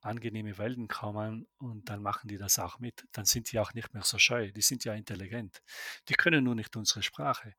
angenehme 0.00 0.58
Wellen 0.58 0.88
kommen 0.88 1.46
und 1.58 1.88
dann 1.88 2.02
machen 2.02 2.28
die 2.28 2.38
das 2.38 2.58
auch 2.58 2.78
mit. 2.78 3.06
Dann 3.12 3.24
sind 3.24 3.52
die 3.52 3.60
auch 3.60 3.74
nicht 3.74 3.94
mehr 3.94 4.02
so 4.02 4.18
scheu. 4.18 4.52
Die 4.52 4.62
sind 4.62 4.84
ja 4.84 4.94
intelligent. 4.94 5.62
Die 6.08 6.14
können 6.14 6.44
nur 6.44 6.54
nicht 6.54 6.76
unsere 6.76 7.02
Sprache. 7.02 7.54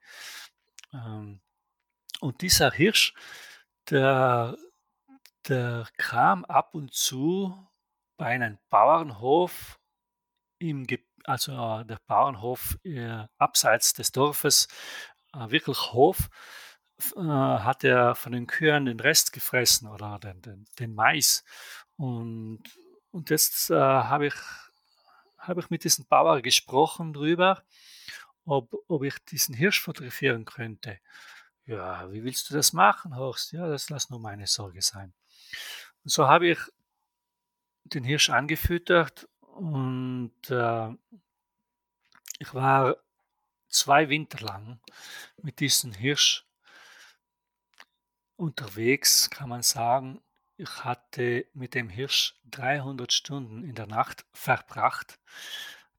Ähm, 0.94 1.42
und 2.22 2.42
dieser 2.42 2.72
Hirsch, 2.72 3.14
der 3.90 4.58
der 5.48 5.88
kam 5.98 6.44
ab 6.46 6.74
und 6.74 6.94
zu 6.94 7.56
bei 8.18 8.28
einem 8.28 8.58
Bauernhof 8.70 9.80
im 10.58 10.88
also, 11.26 11.52
äh, 11.54 11.86
der 11.86 12.00
Bauernhof, 12.08 12.78
äh, 12.84 13.26
abseits 13.38 13.94
des 13.94 14.12
Dorfes, 14.12 14.68
äh, 15.34 15.50
wirklich 15.50 15.92
Hof, 15.92 16.30
äh, 17.16 17.20
hat 17.22 17.84
er 17.84 18.16
von 18.16 18.32
den 18.32 18.48
Kühen 18.48 18.86
den 18.86 19.00
Rest 19.00 19.34
gefressen 19.34 19.88
oder 19.90 20.20
den 20.20 20.42
den 20.42 20.66
den 20.80 20.96
Mais. 20.96 21.44
Und 21.98 22.64
und 23.12 23.30
jetzt, 23.30 23.70
äh, 23.72 23.76
habe 23.76 24.28
ich 24.28 24.34
habe 25.40 25.62
ich 25.62 25.70
mit 25.70 25.84
diesem 25.84 26.06
Bauer 26.08 26.42
gesprochen 26.42 27.14
drüber, 27.14 27.64
ob 28.46 28.74
ob 28.90 29.04
ich 29.04 29.18
diesen 29.26 29.56
Hirsch 29.56 29.82
fotografieren 29.82 30.46
könnte. 30.46 31.00
„Ja, 31.68 32.12
wie 32.14 32.24
willst 32.26 32.50
du 32.50 32.56
das 32.56 32.74
machen, 32.74 33.16
Horst?“ 33.18 33.52
„Ja, 33.54 33.68
das 33.70 33.90
lass 33.92 34.10
nur 34.12 34.20
meine 34.22 34.48
Sorge 34.48 34.82
sein.“ 34.84 35.14
Und 36.06 36.12
so 36.12 36.28
habe 36.30 36.50
ich 36.50 36.60
den 37.94 38.04
Hirsch 38.04 38.30
angefüttert 38.32 39.28
und, 39.42 40.34
äh 40.50 40.90
ich 42.40 42.54
war 42.54 42.98
2 43.70 44.10
Winter 44.10 44.40
lang 44.46 44.80
mit 45.42 45.60
diesem 45.62 45.94
Hirsch 45.94 46.45
unterwegs, 48.38 49.30
kann 49.30 49.50
man 49.50 49.62
sagen. 49.64 50.22
Ich 50.58 50.84
hatte 50.84 51.46
mit 51.54 51.74
dem 51.74 51.90
Hirsch 51.90 52.36
300 52.52 53.12
Stunden 53.12 53.64
in 53.64 53.76
der 53.76 53.88
Nacht 53.88 54.26
verbracht, 54.34 55.20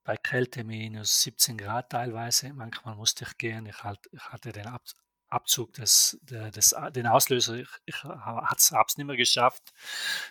bei 0.05 0.16
Kälte 0.16 0.64
minus 0.64 1.22
17 1.22 1.59
Grad 1.59 1.90
teilweise. 1.90 2.53
Manchmal 2.55 2.94
musste 2.94 3.25
ich 3.25 3.37
gehen. 3.38 3.66
Ich 3.66 3.83
halt 3.83 3.99
ich 4.12 4.22
hatte 4.31 4.53
den 4.53 4.66
Ab 4.66 4.83
Abzug 5.29 5.72
des 5.75 6.18
der 6.22 6.51
des 6.53 6.75
den 6.94 7.07
Auslöser. 7.09 7.57
Ich 7.57 7.68
ich 7.85 8.05
habe 8.05 8.57
es 8.57 8.96
nicht 8.96 9.07
mehr 9.07 9.16
geschafft, 9.16 9.72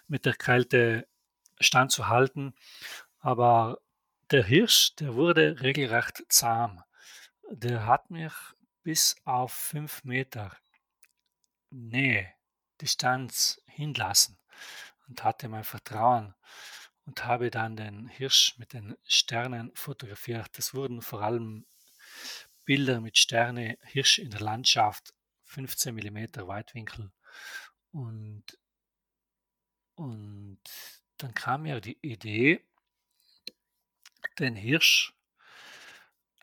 mit 0.08 0.26
der 0.26 0.36
Kälte 0.36 1.08
standzuhalten. 1.60 2.56
Aber 3.20 3.80
der 4.32 4.44
Hirsch, 4.44 4.96
der 4.96 5.16
wurde 5.16 5.62
regelrecht 5.62 6.24
zahm. 6.30 6.84
Der 7.52 7.86
hat 7.86 8.10
mich 8.12 8.34
bis 8.84 9.18
auf 9.26 9.54
5 9.54 10.04
Meter 10.06 10.52
Nähe, 11.76 12.34
Distanz 12.82 13.62
hinlassen 13.66 14.38
und 15.08 15.24
hatte 15.24 15.48
mein 15.50 15.64
Vertrauen 15.64 16.34
und 17.06 17.26
habe 17.26 17.52
dann 17.52 17.76
den 17.76 18.08
Hirsch 18.08 18.58
mit 18.58 18.74
den 18.74 18.96
Sternen 19.04 19.72
fotografiert. 19.76 20.58
Das 20.58 20.74
wurden 20.74 21.02
vor 21.02 21.22
allem 21.22 21.66
Bilder 22.64 23.02
mit 23.02 23.18
Sterne, 23.18 23.78
Hirsch 23.84 24.20
in 24.20 24.32
der 24.32 24.42
Landschaft, 24.42 25.14
15 25.44 25.94
Millimeter 25.94 26.48
Weitwinkel. 26.48 27.12
Und 27.92 28.58
und 29.96 30.60
dann 31.18 31.34
kam 31.34 31.64
mir 31.64 31.80
die 31.80 31.98
Idee 32.02 32.62
den 34.40 34.56
Hirsch 34.56 35.14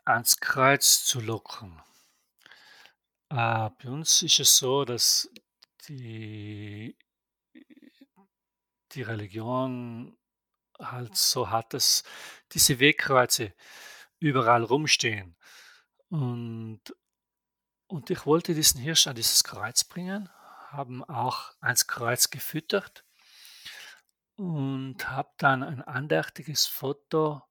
ans 0.05 0.39
Kreuz 0.39 1.05
zu 1.05 1.19
locken. 1.19 1.79
Äh, 3.33 3.71
bei 3.81 3.89
uns 3.89 4.21
ist 4.21 4.39
es 4.39 4.57
so, 4.57 4.85
dass 4.85 5.27
die 5.87 6.95
die 8.91 9.01
Religion 9.01 10.15
halt 10.79 11.17
so 11.17 11.49
hat, 11.49 11.73
dass 11.73 12.03
diese 12.51 12.79
Wegkreuze 12.79 13.55
überall 14.19 14.63
rumstehen. 14.63 15.35
Und, 16.09 16.81
und 17.87 18.11
ich 18.11 18.27
wollte 18.27 18.53
diesen 18.53 18.79
Hirsch 18.79 19.07
an 19.07 19.15
dieses 19.15 19.43
Kreuz 19.43 19.83
bringen, 19.83 20.29
haben 20.69 21.03
auch 21.03 21.53
ans 21.59 21.87
Kreuz 21.87 22.29
gefüttert 22.29 23.03
und 24.35 25.09
habe 25.09 25.31
dann 25.37 25.63
ein 25.63 25.81
andächtiges 25.81 26.67
Foto 26.67 27.41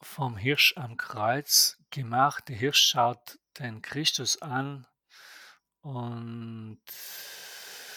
vom 0.00 0.36
Hirsch 0.36 0.76
am 0.76 0.96
Kreuz 0.96 1.76
gemacht. 1.90 2.48
Der 2.48 2.56
Hirsch 2.56 2.86
schaut 2.86 3.39
den 3.58 3.82
Christus 3.82 4.40
an 4.40 4.86
und 5.80 6.80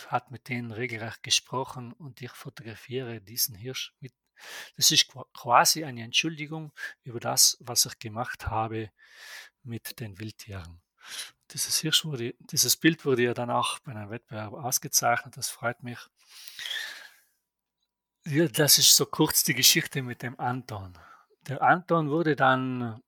hat 0.08 0.32
mit 0.32 0.48
denen 0.50 0.72
regelrecht 0.72 1.24
gesprochen 1.24 1.94
und 1.94 2.22
ich 2.22 2.32
fotografiere 2.32 3.22
diesen 3.22 3.56
Hirsch 3.56 3.94
mit. 4.00 4.14
Das 4.76 4.92
ist 4.92 5.12
quasi 5.34 5.84
eine 5.84 6.04
Entschuldigung 6.04 6.74
über 7.04 7.20
das, 7.20 7.58
was 7.62 7.86
ich 7.86 7.98
gemacht 8.00 8.48
habe 8.48 8.92
mit 9.64 10.00
den 10.00 10.20
Wildtieren. 10.20 10.82
Dieses, 11.52 11.80
Hirsch 11.80 12.06
wurde, 12.06 12.34
dieses 12.40 12.78
Bild 12.78 13.06
wurde 13.06 13.24
ja 13.24 13.34
dann 13.34 13.50
auch 13.50 13.80
bei 13.80 13.92
einem 13.92 14.10
Wettbewerb 14.10 14.54
ausgezeichnet, 14.54 15.38
das 15.38 15.50
freut 15.50 15.84
mich. 15.84 16.00
Ja, 18.26 18.48
das 18.48 18.78
ist 18.78 18.96
so 18.96 19.06
kurz 19.06 19.44
die 19.44 19.54
Geschichte 19.54 20.02
mit 20.02 20.24
dem 20.24 20.40
Anton. 20.40 20.98
Der 21.48 21.62
Anton 21.62 22.10
wurde 22.10 22.36
dann 22.36 23.02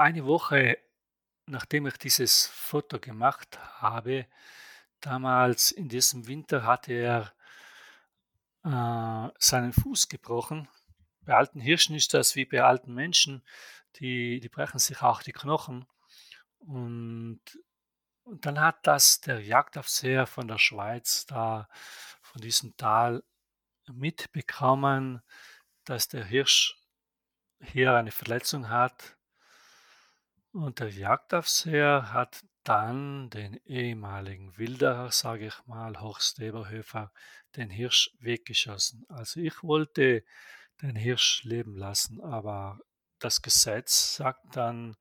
eine 0.00 0.24
Woche, 0.24 0.78
nachdem 1.46 1.86
ich 1.86 1.96
dieses 1.98 2.46
Foto 2.46 2.98
gemacht 2.98 3.58
habe, 3.80 4.26
damals 5.00 5.70
in 5.70 5.88
diesem 5.88 6.26
Winter 6.26 6.64
hatte 6.64 6.92
er 6.92 7.32
äh, 8.64 9.32
seinen 9.38 9.72
Fuß 9.72 10.08
gebrochen. 10.08 10.68
Bei 11.22 11.34
alten 11.34 11.60
Hirschen 11.60 11.94
ist 11.96 12.14
das 12.14 12.34
wie 12.34 12.44
bei 12.46 12.62
alten 12.62 12.94
Menschen, 12.94 13.42
die, 13.96 14.40
die 14.40 14.48
brechen 14.48 14.78
sich 14.78 15.02
auch 15.02 15.22
die 15.22 15.32
Knochen. 15.32 15.86
Und, 16.58 17.40
und 18.22 18.46
dann 18.46 18.60
hat 18.60 18.86
das 18.86 19.20
der 19.20 19.40
Jagdaufseher 19.40 20.26
von 20.26 20.48
der 20.48 20.58
Schweiz 20.58 21.26
da 21.26 21.68
von 22.22 22.40
diesem 22.40 22.76
Tal 22.76 23.22
mitbekommen, 23.92 25.22
dass 25.84 26.08
der 26.08 26.24
Hirsch 26.24 26.76
hier 27.60 27.94
eine 27.94 28.12
Verletzung 28.12 28.68
hat. 28.68 29.16
Und 30.52 30.80
der 30.80 30.90
Jagdaufseher 30.90 32.12
hat 32.12 32.44
dann 32.64 33.30
den 33.30 33.54
ehemaligen 33.64 34.56
Wilderer, 34.58 35.12
sage 35.12 35.46
ich 35.46 35.66
mal, 35.66 36.00
Horst 36.00 36.40
Eberhöfer, 36.40 37.12
den 37.56 37.70
Hirsch 37.70 38.10
weggeschossen. 38.18 39.04
Also 39.08 39.40
ich 39.40 39.62
wollte 39.62 40.24
den 40.82 40.96
Hirsch 40.96 41.44
leben 41.44 41.76
lassen, 41.76 42.20
aber 42.20 42.80
das 43.18 43.42
Gesetz 43.42 44.16
sagt 44.16 44.56
dann 44.56 44.96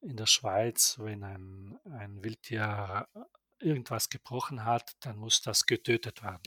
in 0.00 0.16
der 0.16 0.26
Schweiz, 0.26 0.96
wenn 0.98 1.24
ein, 1.24 1.78
ein 1.84 2.22
Wildtier 2.22 3.08
irgendwas 3.58 4.08
gebrochen 4.08 4.64
hat, 4.64 4.92
dann 5.00 5.16
muss 5.16 5.42
das 5.42 5.66
getötet 5.66 6.22
werden. 6.22 6.42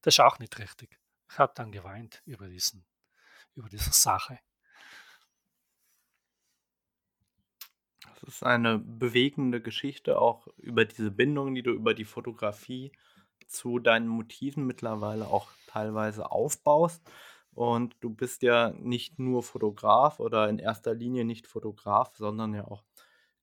Das 0.00 0.14
ist 0.14 0.20
auch 0.20 0.38
nicht 0.38 0.58
richtig. 0.58 0.98
Ich 1.30 1.38
habe 1.38 1.52
dann 1.54 1.70
geweint 1.70 2.22
über, 2.24 2.48
diesen, 2.48 2.86
über 3.54 3.68
diese 3.68 3.92
Sache. 3.92 4.40
Das 8.20 8.36
ist 8.36 8.42
eine 8.42 8.78
bewegende 8.78 9.60
Geschichte 9.60 10.20
auch 10.20 10.48
über 10.56 10.84
diese 10.84 11.10
Bindung, 11.10 11.54
die 11.54 11.62
du 11.62 11.70
über 11.70 11.94
die 11.94 12.04
Fotografie 12.04 12.92
zu 13.46 13.78
deinen 13.78 14.08
Motiven 14.08 14.66
mittlerweile 14.66 15.26
auch 15.26 15.48
teilweise 15.66 16.30
aufbaust. 16.30 17.02
Und 17.52 17.96
du 18.00 18.10
bist 18.10 18.42
ja 18.42 18.70
nicht 18.70 19.18
nur 19.18 19.42
Fotograf 19.42 20.20
oder 20.20 20.48
in 20.48 20.58
erster 20.58 20.94
Linie 20.94 21.24
nicht 21.24 21.46
Fotograf, 21.46 22.16
sondern 22.16 22.54
ja 22.54 22.66
auch 22.66 22.84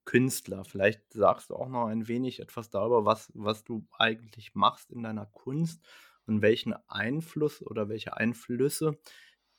Künstler. 0.06 0.64
Vielleicht 0.64 1.14
sagst 1.14 1.50
du 1.50 1.56
auch 1.56 1.68
noch 1.68 1.88
ein 1.88 2.08
wenig 2.08 2.40
etwas 2.40 2.70
darüber, 2.70 3.06
was, 3.06 3.32
was 3.34 3.64
du 3.64 3.86
eigentlich 3.98 4.56
machst 4.56 4.92
in 4.92 5.04
deiner 5.04 5.26
Kunst 5.26 5.82
und 6.28 6.42
welchen 6.42 6.76
Einfluss 6.88 7.62
oder 7.62 7.90
welche 7.90 8.16
Einflüsse 8.16 8.98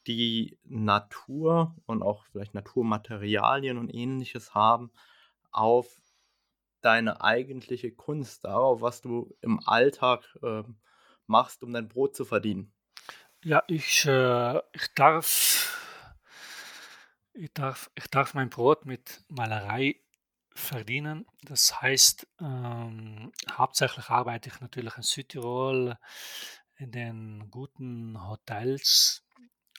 die 0.06 0.58
Natur 0.64 1.74
und 1.86 2.02
auch 2.02 2.24
vielleicht 2.24 2.54
Naturmaterialien 2.54 3.78
und 3.78 3.92
ähnliches 3.92 4.54
haben 4.54 4.92
auf 5.50 5.88
deine 6.80 7.22
eigentliche 7.22 7.90
Kunst, 7.92 8.44
darauf, 8.44 8.80
was 8.80 9.00
du 9.00 9.34
im 9.40 9.60
Alltag 9.66 10.24
äh, 10.42 10.62
machst, 11.26 11.62
um 11.62 11.72
dein 11.72 11.88
Brot 11.88 12.14
zu 12.14 12.24
verdienen. 12.24 12.72
Ja, 13.44 13.62
ich, 13.66 14.06
äh, 14.06 14.58
ich 14.72 14.94
darf 14.94 15.56
ich 17.38 17.52
darf, 17.52 17.90
ich 17.94 18.06
darf 18.08 18.34
mein 18.34 18.48
Brot 18.48 18.86
mit 18.86 19.22
Malerei 19.28 20.00
verdienen. 20.54 21.26
Das 21.42 21.82
heißt, 21.82 22.26
ähm, 22.40 23.32
hauptsächlich 23.50 24.08
arbeite 24.08 24.48
ich 24.48 24.60
natürlich 24.60 24.96
in 24.96 25.02
Südtirol 25.02 25.98
in 26.78 26.90
den 26.92 27.50
guten 27.50 28.26
Hotels. 28.26 29.25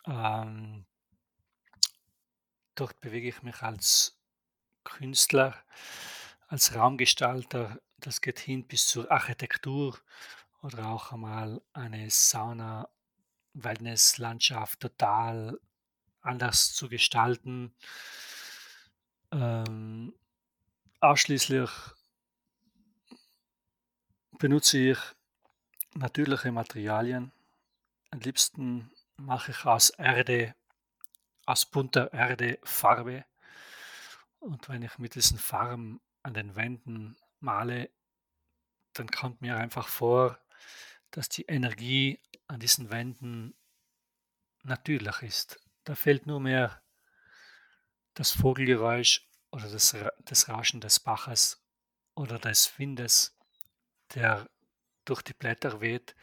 Ähm, 0.07 0.85
dort 2.75 2.99
bewege 3.01 3.29
ich 3.29 3.43
mich 3.43 3.61
als 3.61 4.17
Künstler, 4.83 5.55
als 6.47 6.73
Raumgestalter. 6.73 7.79
Das 7.97 8.21
geht 8.21 8.39
hin 8.39 8.67
bis 8.67 8.87
zur 8.87 9.11
Architektur 9.11 9.97
oder 10.61 10.87
auch 10.87 11.11
einmal 11.11 11.61
eine 11.73 12.09
Sauna, 12.09 12.89
Wellnesslandschaft 13.53 14.79
total 14.79 15.59
anders 16.21 16.73
zu 16.73 16.89
gestalten. 16.89 17.75
Ähm, 19.31 20.13
Ausschließlich 20.99 21.69
benutze 24.39 24.79
ich 24.79 24.97
natürliche 25.93 26.51
Materialien. 26.51 27.31
Am 28.09 28.19
liebsten 28.19 28.89
mache 29.17 29.51
ich 29.51 29.65
aus 29.65 29.89
Erde, 29.91 30.55
aus 31.45 31.65
bunter 31.65 32.13
Erde 32.13 32.59
Farbe. 32.63 33.25
Und 34.39 34.69
wenn 34.69 34.83
ich 34.83 34.97
mit 34.97 35.15
diesen 35.15 35.39
Farben 35.39 35.99
an 36.23 36.33
den 36.33 36.55
Wänden 36.55 37.17
male, 37.39 37.89
dann 38.93 39.09
kommt 39.09 39.41
mir 39.41 39.57
einfach 39.57 39.87
vor, 39.87 40.39
dass 41.11 41.29
die 41.29 41.43
Energie 41.43 42.19
an 42.47 42.59
diesen 42.59 42.89
Wänden 42.89 43.55
natürlich 44.63 45.21
ist. 45.21 45.59
Da 45.83 45.95
fehlt 45.95 46.25
nur 46.25 46.39
mehr 46.39 46.81
das 48.13 48.31
Vogelgeräusch 48.31 49.27
oder 49.51 49.69
das, 49.69 49.95
das 50.19 50.49
Rauschen 50.49 50.81
des 50.81 50.99
Baches 50.99 51.63
oder 52.15 52.39
des 52.39 52.77
Windes, 52.77 53.37
der 54.15 54.49
durch 55.05 55.21
die 55.21 55.33
Blätter 55.33 55.81
weht, 55.81 56.15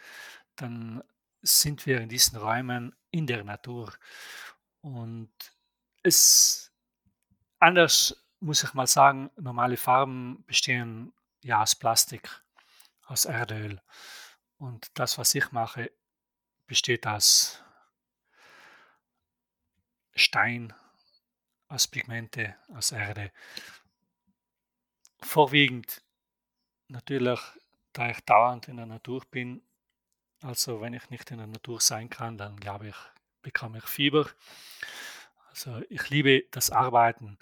dann 0.56 1.02
sind 1.44 1.86
wir 1.86 2.00
in 2.00 2.08
diesen 2.08 2.38
Räumen 2.38 2.94
in 3.10 3.26
der 3.26 3.44
Natur. 3.44 3.92
Und 4.80 5.32
es 6.02 6.72
anders 7.58 8.24
muss 8.40 8.62
ich 8.62 8.74
mal 8.74 8.86
sagen, 8.86 9.30
normale 9.36 9.76
Farben 9.76 10.44
bestehen 10.46 11.12
ja 11.42 11.62
aus 11.62 11.74
Plastik, 11.74 12.28
aus 13.06 13.24
Erdöl. 13.24 13.80
Und 14.58 14.90
das, 14.94 15.16
was 15.18 15.34
ich 15.34 15.50
mache, 15.52 15.90
besteht 16.66 17.06
aus 17.06 17.62
Stein, 20.14 20.74
aus 21.68 21.88
Pigmente, 21.88 22.56
aus 22.74 22.92
Erde. 22.92 23.32
Vorwiegend 25.20 26.02
natürlich, 26.88 27.40
da 27.92 28.10
ich 28.10 28.20
dauernd 28.20 28.68
in 28.68 28.76
der 28.76 28.86
Natur 28.86 29.22
bin, 29.30 29.62
also 30.44 30.80
wenn 30.82 30.92
ich 30.92 31.08
nicht 31.08 31.30
in 31.30 31.38
der 31.38 31.46
Natur 31.46 31.80
sein 31.80 32.10
kann, 32.10 32.36
dann 32.36 32.56
glaube 32.56 32.88
ich, 32.88 32.96
bekomme 33.40 33.78
ich 33.78 33.84
Fieber. 33.84 34.28
Also 35.48 35.80
ich 35.88 36.10
liebe 36.10 36.44
das 36.50 36.70
Arbeiten 36.70 37.38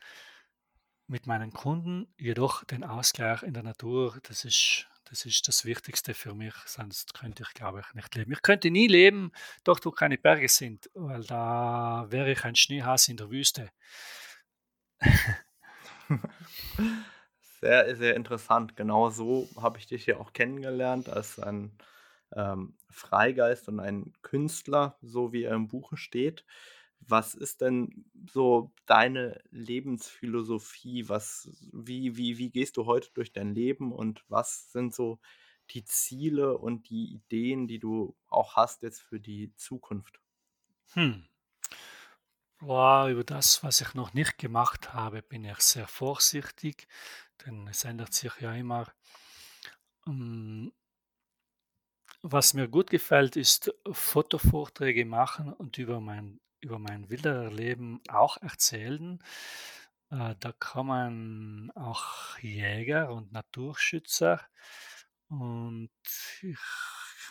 mit 1.09 1.26
meinen 1.26 1.53
Kunden, 1.53 2.12
jedoch 2.16 2.64
den 2.64 2.84
Ausgleich 2.84 3.42
in 3.42 3.55
der 3.55 3.64
Natur, 3.64 4.18
das 4.22 4.44
ist 4.44 4.86
das 5.07 5.26
ist 5.26 5.46
das 5.46 5.66
Wichtigste 5.66 6.14
für 6.14 6.32
mich, 6.34 6.55
sonst 6.64 7.12
könnte 7.12 7.42
ich, 7.42 7.53
glaube 7.53 7.80
ich, 7.80 7.94
nicht 7.94 8.14
leben. 8.14 8.32
Ich 8.32 8.40
könnte 8.40 8.70
nie 8.70 8.86
leben, 8.86 9.32
dort 9.62 9.84
wo 9.84 9.90
keine 9.90 10.16
Berge 10.16 10.48
sind, 10.48 10.88
weil 10.94 11.22
da 11.24 12.07
wäre 12.09 12.32
ich 12.32 12.44
ein 12.44 12.55
Schneehase 12.55 13.11
in 13.11 13.18
der 13.18 13.30
Wüste. 13.30 13.70
Sehr, 17.61 17.94
sehr 17.94 18.16
interessant. 18.16 18.76
Genau 18.76 19.11
so 19.11 19.48
habe 19.57 19.78
ich 19.78 19.86
dich 19.86 20.07
ja 20.07 20.16
auch 20.16 20.32
kennengelernt 20.32 21.09
als 21.09 21.38
ein 21.38 21.78
ähm, 22.35 22.76
Freigeist 22.91 23.68
und 23.68 23.80
ein 23.80 24.12
Künstler, 24.22 24.97
so 25.03 25.33
wie 25.33 25.45
er 25.45 25.55
im 25.55 25.68
Buche 25.68 25.97
steht. 25.97 26.45
Was 27.01 27.35
ist 27.35 27.61
denn 27.61 28.05
so 28.30 28.72
deine 28.87 29.43
Lebensphilosophie? 29.51 31.09
Was, 31.09 31.51
wie, 31.72 32.16
wie, 32.16 32.39
wie 32.39 32.51
gehst 32.51 32.76
du 32.76 32.87
heute 32.87 33.11
durch 33.14 33.33
dein 33.33 33.55
Leben 33.55 33.93
und 33.93 34.24
was 34.28 34.70
sind 34.70 34.95
so 34.95 35.18
die 35.70 35.85
Ziele 35.85 36.59
und 36.59 36.89
die 36.91 37.14
Ideen, 37.14 37.66
die 37.66 37.78
du 37.78 38.16
auch 38.28 38.57
hast 38.57 38.83
jetzt 38.83 39.01
für 39.03 39.20
die 39.20 39.55
Zukunft? 39.57 40.20
Hm. 40.93 41.26
Boah, 42.59 43.09
über 43.09 43.24
das, 43.24 43.64
was 43.64 43.80
ich 43.80 43.95
noch 43.95 44.14
nicht 44.14 44.39
gemacht 44.39 44.95
habe, 44.95 45.20
bin 45.20 45.45
ich 45.45 45.59
sehr 45.59 45.89
vorsichtig, 45.89 46.87
denn 47.45 47.66
es 47.66 47.83
ändert 47.85 48.12
sich 48.14 48.33
ja 48.41 48.55
immer. 48.55 48.87
Ähm, 50.07 50.72
was 52.22 52.54
mir 52.54 52.68
gut 52.68 52.90
gefällt, 52.90 53.36
ist 53.36 53.74
Fotovorträge 53.90 55.04
machen 55.04 55.52
und 55.52 55.78
über 55.78 56.00
mein 56.00 56.40
über 56.60 56.78
mein 56.78 57.10
Wildererleben 57.10 58.00
auch 58.08 58.36
erzählen. 58.40 59.18
Äh, 60.10 60.36
da 60.38 60.52
kommen 60.52 61.72
auch 61.74 62.38
Jäger 62.38 63.10
und 63.12 63.32
Naturschützer 63.32 64.40
und 65.28 65.90
ich 66.42 66.58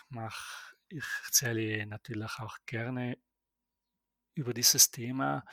mache 0.09 0.75
ich 0.89 1.05
erzähle 1.25 1.85
natürlich 1.85 2.39
auch 2.39 2.57
gerne 2.65 3.17
über 4.35 4.53
dieses 4.53 4.91
Thema, 4.91 5.45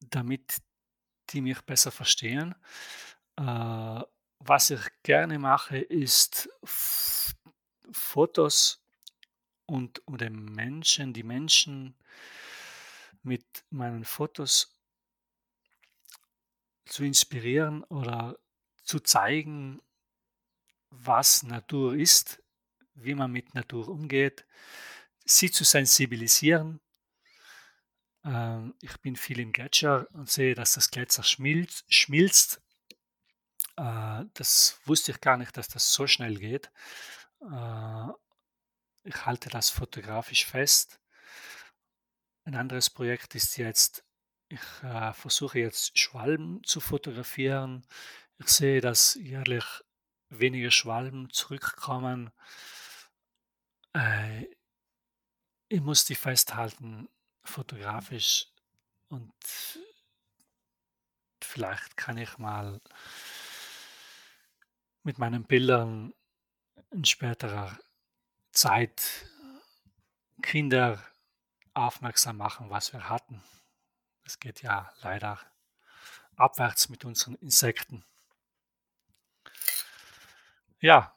damit 0.00 0.58
die 1.30 1.40
mich 1.40 1.60
besser 1.62 1.92
verstehen. 1.92 2.54
Äh, 3.36 4.02
was 4.40 4.70
ich 4.70 4.80
gerne 5.02 5.38
mache, 5.38 5.78
ist 5.78 6.48
Fotos 7.92 8.82
und 9.66 10.02
den 10.08 10.44
Menschen 10.46 11.12
die 11.12 11.22
Menschen 11.22 11.94
mit 13.22 13.44
meinen 13.70 14.04
Fotos 14.04 14.74
zu 16.86 17.04
inspirieren 17.04 17.84
oder 17.84 18.38
zu 18.82 19.00
zeigen, 19.00 19.82
was 20.90 21.42
Natur 21.42 21.94
ist, 21.94 22.42
wie 22.94 23.14
man 23.14 23.30
mit 23.30 23.54
Natur 23.54 23.88
umgeht, 23.88 24.46
sie 25.26 25.50
zu 25.50 25.64
sensibilisieren. 25.64 26.80
Ähm, 28.24 28.74
ich 28.80 28.96
bin 28.98 29.16
viel 29.16 29.40
im 29.40 29.52
Gletscher 29.52 30.08
und 30.14 30.30
sehe, 30.30 30.54
dass 30.54 30.72
das 30.72 30.90
Gletscher 30.90 31.22
schmilzt. 31.22 31.84
schmilzt. 31.92 32.62
Äh, 33.76 34.24
das 34.32 34.80
wusste 34.86 35.12
ich 35.12 35.20
gar 35.20 35.36
nicht, 35.36 35.56
dass 35.58 35.68
das 35.68 35.92
so 35.92 36.06
schnell 36.06 36.36
geht. 36.36 36.70
Äh, 37.40 38.08
ich 39.04 39.26
halte 39.26 39.48
das 39.48 39.70
fotografisch 39.70 40.46
fest. 40.46 41.00
Ein 42.44 42.54
anderes 42.54 42.90
Projekt 42.90 43.34
ist 43.34 43.56
jetzt, 43.56 44.04
ich 44.48 44.60
äh, 44.82 45.12
versuche 45.12 45.58
jetzt 45.58 45.98
Schwalben 45.98 46.62
zu 46.64 46.80
fotografieren. 46.80 47.86
Ich 48.38 48.48
sehe, 48.48 48.80
dass 48.80 49.14
jährlich 49.14 49.64
weniger 50.30 50.70
Schwalben 50.70 51.30
zurückkommen. 51.30 52.30
Äh, 53.94 54.46
ich 55.68 55.80
muss 55.80 56.04
die 56.06 56.14
festhalten, 56.14 57.08
fotografisch 57.44 58.46
und 59.08 59.32
vielleicht 61.42 61.96
kann 61.96 62.18
ich 62.18 62.38
mal 62.38 62.80
mit 65.02 65.18
meinen 65.18 65.44
Bildern 65.44 66.14
in 66.90 67.04
späterer 67.04 67.78
Zeit 68.52 69.26
Kinder 70.42 71.02
aufmerksam 71.74 72.36
machen, 72.36 72.70
was 72.70 72.92
wir 72.92 73.08
hatten. 73.08 73.42
Es 74.24 74.40
geht 74.40 74.62
ja 74.62 74.90
leider 75.02 75.38
abwärts 76.36 76.88
mit 76.88 77.04
unseren 77.04 77.34
Insekten. 77.36 78.04
Ja. 80.80 81.14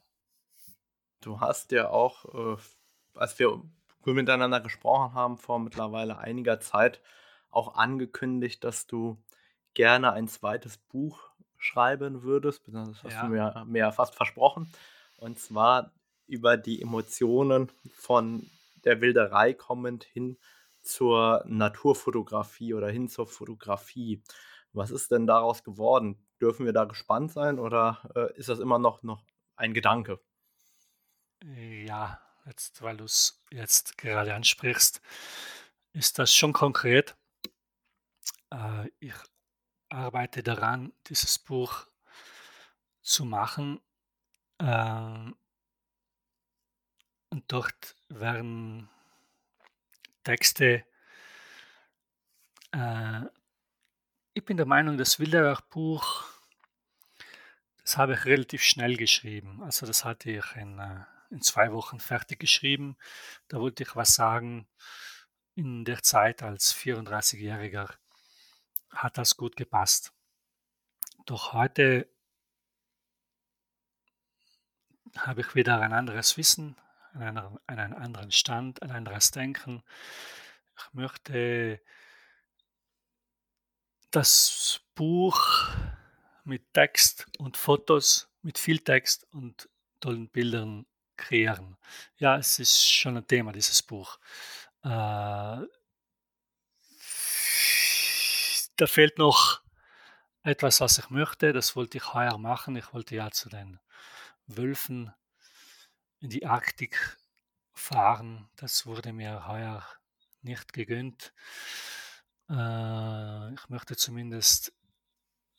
Du 1.21 1.39
hast 1.39 1.71
ja 1.71 1.89
auch, 1.89 2.25
äh, 2.57 2.61
als 3.15 3.37
wir 3.37 3.61
miteinander 4.05 4.59
gesprochen 4.59 5.13
haben 5.13 5.37
vor 5.37 5.59
mittlerweile 5.59 6.17
einiger 6.17 6.59
Zeit, 6.59 7.01
auch 7.51 7.75
angekündigt, 7.75 8.63
dass 8.63 8.87
du 8.87 9.21
gerne 9.73 10.13
ein 10.13 10.27
zweites 10.27 10.77
Buch 10.77 11.29
schreiben 11.57 12.23
würdest. 12.23 12.63
Das 12.67 13.03
hast 13.03 13.13
Ja. 13.13 13.21
du 13.23 13.27
mir, 13.27 13.65
mir 13.67 13.79
ja 13.79 13.91
fast 13.91 14.15
versprochen. 14.15 14.71
Und 15.21 15.37
zwar 15.37 15.93
über 16.25 16.57
die 16.57 16.81
Emotionen 16.81 17.71
von 17.93 18.49
der 18.83 19.01
Wilderei 19.01 19.53
kommend 19.53 20.03
hin 20.03 20.39
zur 20.81 21.43
Naturfotografie 21.45 22.73
oder 22.73 22.89
hin 22.89 23.07
zur 23.07 23.27
Fotografie. 23.27 24.23
Was 24.73 24.89
ist 24.89 25.11
denn 25.11 25.27
daraus 25.27 25.63
geworden? 25.63 26.27
Dürfen 26.41 26.65
wir 26.65 26.73
da 26.73 26.85
gespannt 26.85 27.31
sein 27.31 27.59
oder 27.59 28.09
äh, 28.15 28.35
ist 28.35 28.49
das 28.49 28.57
immer 28.57 28.79
noch, 28.79 29.03
noch 29.03 29.23
ein 29.55 29.75
Gedanke? 29.75 30.19
Ja, 31.43 32.19
jetzt, 32.47 32.81
weil 32.81 32.97
du 32.97 33.03
es 33.03 33.43
jetzt 33.51 33.99
gerade 33.99 34.33
ansprichst, 34.33 35.01
ist 35.93 36.17
das 36.17 36.33
schon 36.33 36.51
konkret. 36.51 37.15
Äh, 38.51 38.89
ich 38.99 39.13
arbeite 39.89 40.41
daran, 40.41 40.93
dieses 41.05 41.37
Buch 41.37 41.85
zu 43.03 43.23
machen. 43.23 43.81
Ähm, 44.61 45.35
und 47.29 47.43
dort 47.47 47.95
werden 48.09 48.89
Texte. 50.23 50.85
Äh, 52.71 53.21
ich 54.33 54.45
bin 54.45 54.57
der 54.57 54.67
Meinung, 54.67 54.97
das 54.97 55.19
Wilderer 55.19 55.59
Buch, 55.71 56.25
das 57.83 57.97
habe 57.97 58.13
ich 58.13 58.25
relativ 58.25 58.63
schnell 58.63 58.97
geschrieben. 58.97 59.63
Also 59.63 59.87
das 59.87 60.05
hatte 60.05 60.29
ich 60.29 60.55
in, 60.55 60.77
äh, 60.77 61.05
in 61.31 61.41
zwei 61.41 61.71
Wochen 61.71 61.99
fertig 61.99 62.39
geschrieben. 62.39 62.97
Da 63.47 63.59
wollte 63.59 63.83
ich 63.83 63.95
was 63.95 64.13
sagen. 64.13 64.67
In 65.55 65.83
der 65.85 66.01
Zeit 66.03 66.43
als 66.43 66.73
34-Jähriger 66.73 67.89
hat 68.91 69.17
das 69.17 69.35
gut 69.35 69.55
gepasst. 69.55 70.13
Doch 71.25 71.53
heute 71.53 72.07
habe 75.17 75.41
ich 75.41 75.55
wieder 75.55 75.79
ein 75.81 75.93
anderes 75.93 76.37
Wissen, 76.37 76.75
einen 77.13 77.37
anderen, 77.93 78.31
Stand, 78.31 78.81
ein 78.81 78.91
anderes 78.91 79.31
Denken. 79.31 79.83
Ich 80.77 80.93
möchte 80.93 81.81
das 84.11 84.81
Buch 84.95 85.69
mit 86.43 86.73
Text 86.73 87.27
und 87.37 87.57
Fotos, 87.57 88.29
mit 88.41 88.57
viel 88.57 88.79
Text 88.79 89.27
und 89.33 89.69
tollen 89.99 90.29
Bildern 90.29 90.85
kreieren. 91.17 91.77
Ja, 92.17 92.37
es 92.37 92.59
ist 92.59 92.89
schon 92.89 93.17
ein 93.17 93.27
Thema, 93.27 93.51
dieses 93.51 93.81
Buch. 93.83 94.17
Äh, 94.83 94.87
da 98.77 98.87
fehlt 98.87 99.17
noch 99.17 99.61
etwas, 100.43 100.81
was 100.81 100.97
ich 100.97 101.09
möchte. 101.09 101.53
Das 101.53 101.75
wollte 101.75 101.97
ich 101.97 102.13
heuer 102.13 102.37
machen. 102.37 102.75
Ich 102.75 102.93
wollte 102.93 103.15
ja 103.15 103.29
zu 103.29 103.49
den 103.49 103.79
Wölfen 104.57 105.13
in 106.19 106.29
die 106.29 106.45
Arktik 106.45 107.17
fahren. 107.73 108.49
Das 108.55 108.85
wurde 108.85 109.13
mir 109.13 109.47
heuer 109.47 109.85
nicht 110.41 110.73
gegönnt. 110.73 111.33
Äh, 112.49 113.53
ich 113.53 113.69
möchte 113.69 113.95
zumindest 113.95 114.73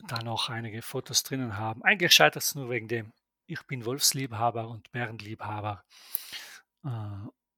da 0.08 0.22
noch 0.22 0.48
einige 0.48 0.82
Fotos 0.82 1.22
drinnen 1.22 1.56
haben. 1.56 1.82
Eigentlich 1.82 2.12
scheitert 2.12 2.42
es 2.42 2.54
nur 2.54 2.70
wegen 2.70 2.88
dem, 2.88 3.12
ich 3.46 3.62
bin 3.66 3.84
Wolfsliebhaber 3.84 4.68
und 4.68 4.90
Bärenliebhaber. 4.92 5.84
Äh, 6.84 6.88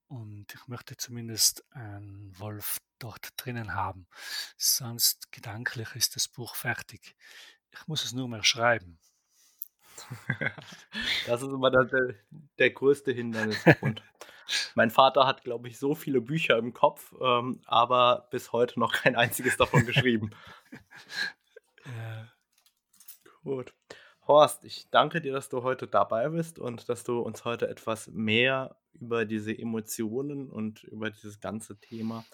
und 0.09 0.55
ich 0.55 0.69
möchte 0.69 0.97
zumindest 0.97 1.65
einen 1.73 2.39
Wolf 2.39 2.79
dort 2.99 3.31
drinnen 3.37 3.75
haben. 3.75 4.07
Sonst 4.57 5.33
gedanklich 5.33 5.95
ist 5.95 6.15
das 6.17 6.29
Buch 6.29 6.55
fertig. 6.55 7.17
Ich 7.71 7.87
muss 7.89 8.05
es 8.05 8.13
nur 8.13 8.29
mehr 8.29 8.45
schreiben. 8.45 8.99
Das 11.27 11.43
ist 11.43 11.49
immer 11.49 11.71
der, 11.71 12.15
der, 12.59 12.71
größte 12.71 13.13
Hindernisgrund. 13.13 14.03
mein 14.75 14.91
Vater 14.91 15.27
hat, 15.27 15.43
glaube 15.43 15.69
ich, 15.69 15.79
so 15.79 15.95
viele 15.95 16.21
Bücher 16.21 16.59
im 16.59 16.73
Kopf, 16.73 17.15
ähm, 17.21 17.61
aber 17.67 18.29
bis 18.31 18.53
heute 18.53 18.79
noch 18.79 18.93
kein 18.93 19.17
einziges 19.17 19.57
davon 19.57 19.87
geschrieben. 19.87 20.31
Gut. 23.43 23.75
Horst, 24.27 24.65
ich 24.65 24.89
danke 24.91 25.21
dir, 25.21 25.33
dass 25.33 25.51
du 25.51 25.63
heute 25.63 25.87
dabei 25.87 26.29
bist 26.31 26.59
und 26.59 26.89
dass 26.89 27.05
du 27.05 27.21
uns 27.21 27.45
heute 27.45 27.69
etwas 27.69 28.09
mehr 28.09 28.77
über 28.95 29.27
diese 29.27 29.57
Emotionen 29.57 30.49
und 30.49 30.83
über 30.85 31.11
dieses 31.11 31.41
ganze 31.41 31.79
Thema 31.79 32.25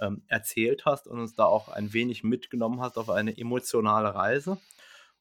ähm, 0.00 0.22
erzählt 0.28 0.84
hast 0.86 1.08
und 1.08 1.18
uns 1.18 1.34
da 1.34 1.44
auch 1.44 1.68
ein 1.68 1.92
wenig 1.92 2.22
mitgenommen 2.22 2.80
hast 2.80 2.98
auf 2.98 3.10
eine 3.10 3.36
emotionale 3.36 4.14
Reise. 4.14 4.58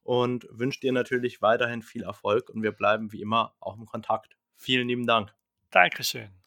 Und 0.10 0.48
wünsche 0.50 0.80
dir 0.80 0.92
natürlich 0.92 1.44
weiterhin 1.44 1.84
viel 1.84 2.02
Erfolg 2.02 2.50
und 2.50 2.64
wir 2.64 2.72
bleiben 2.72 3.12
wie 3.12 3.22
immer 3.22 3.54
auch 3.60 3.78
im 3.78 3.86
Kontakt. 3.86 4.36
Vielen 4.56 4.88
lieben 4.88 5.06
Dank. 5.06 5.36
Dankeschön. 5.70 6.39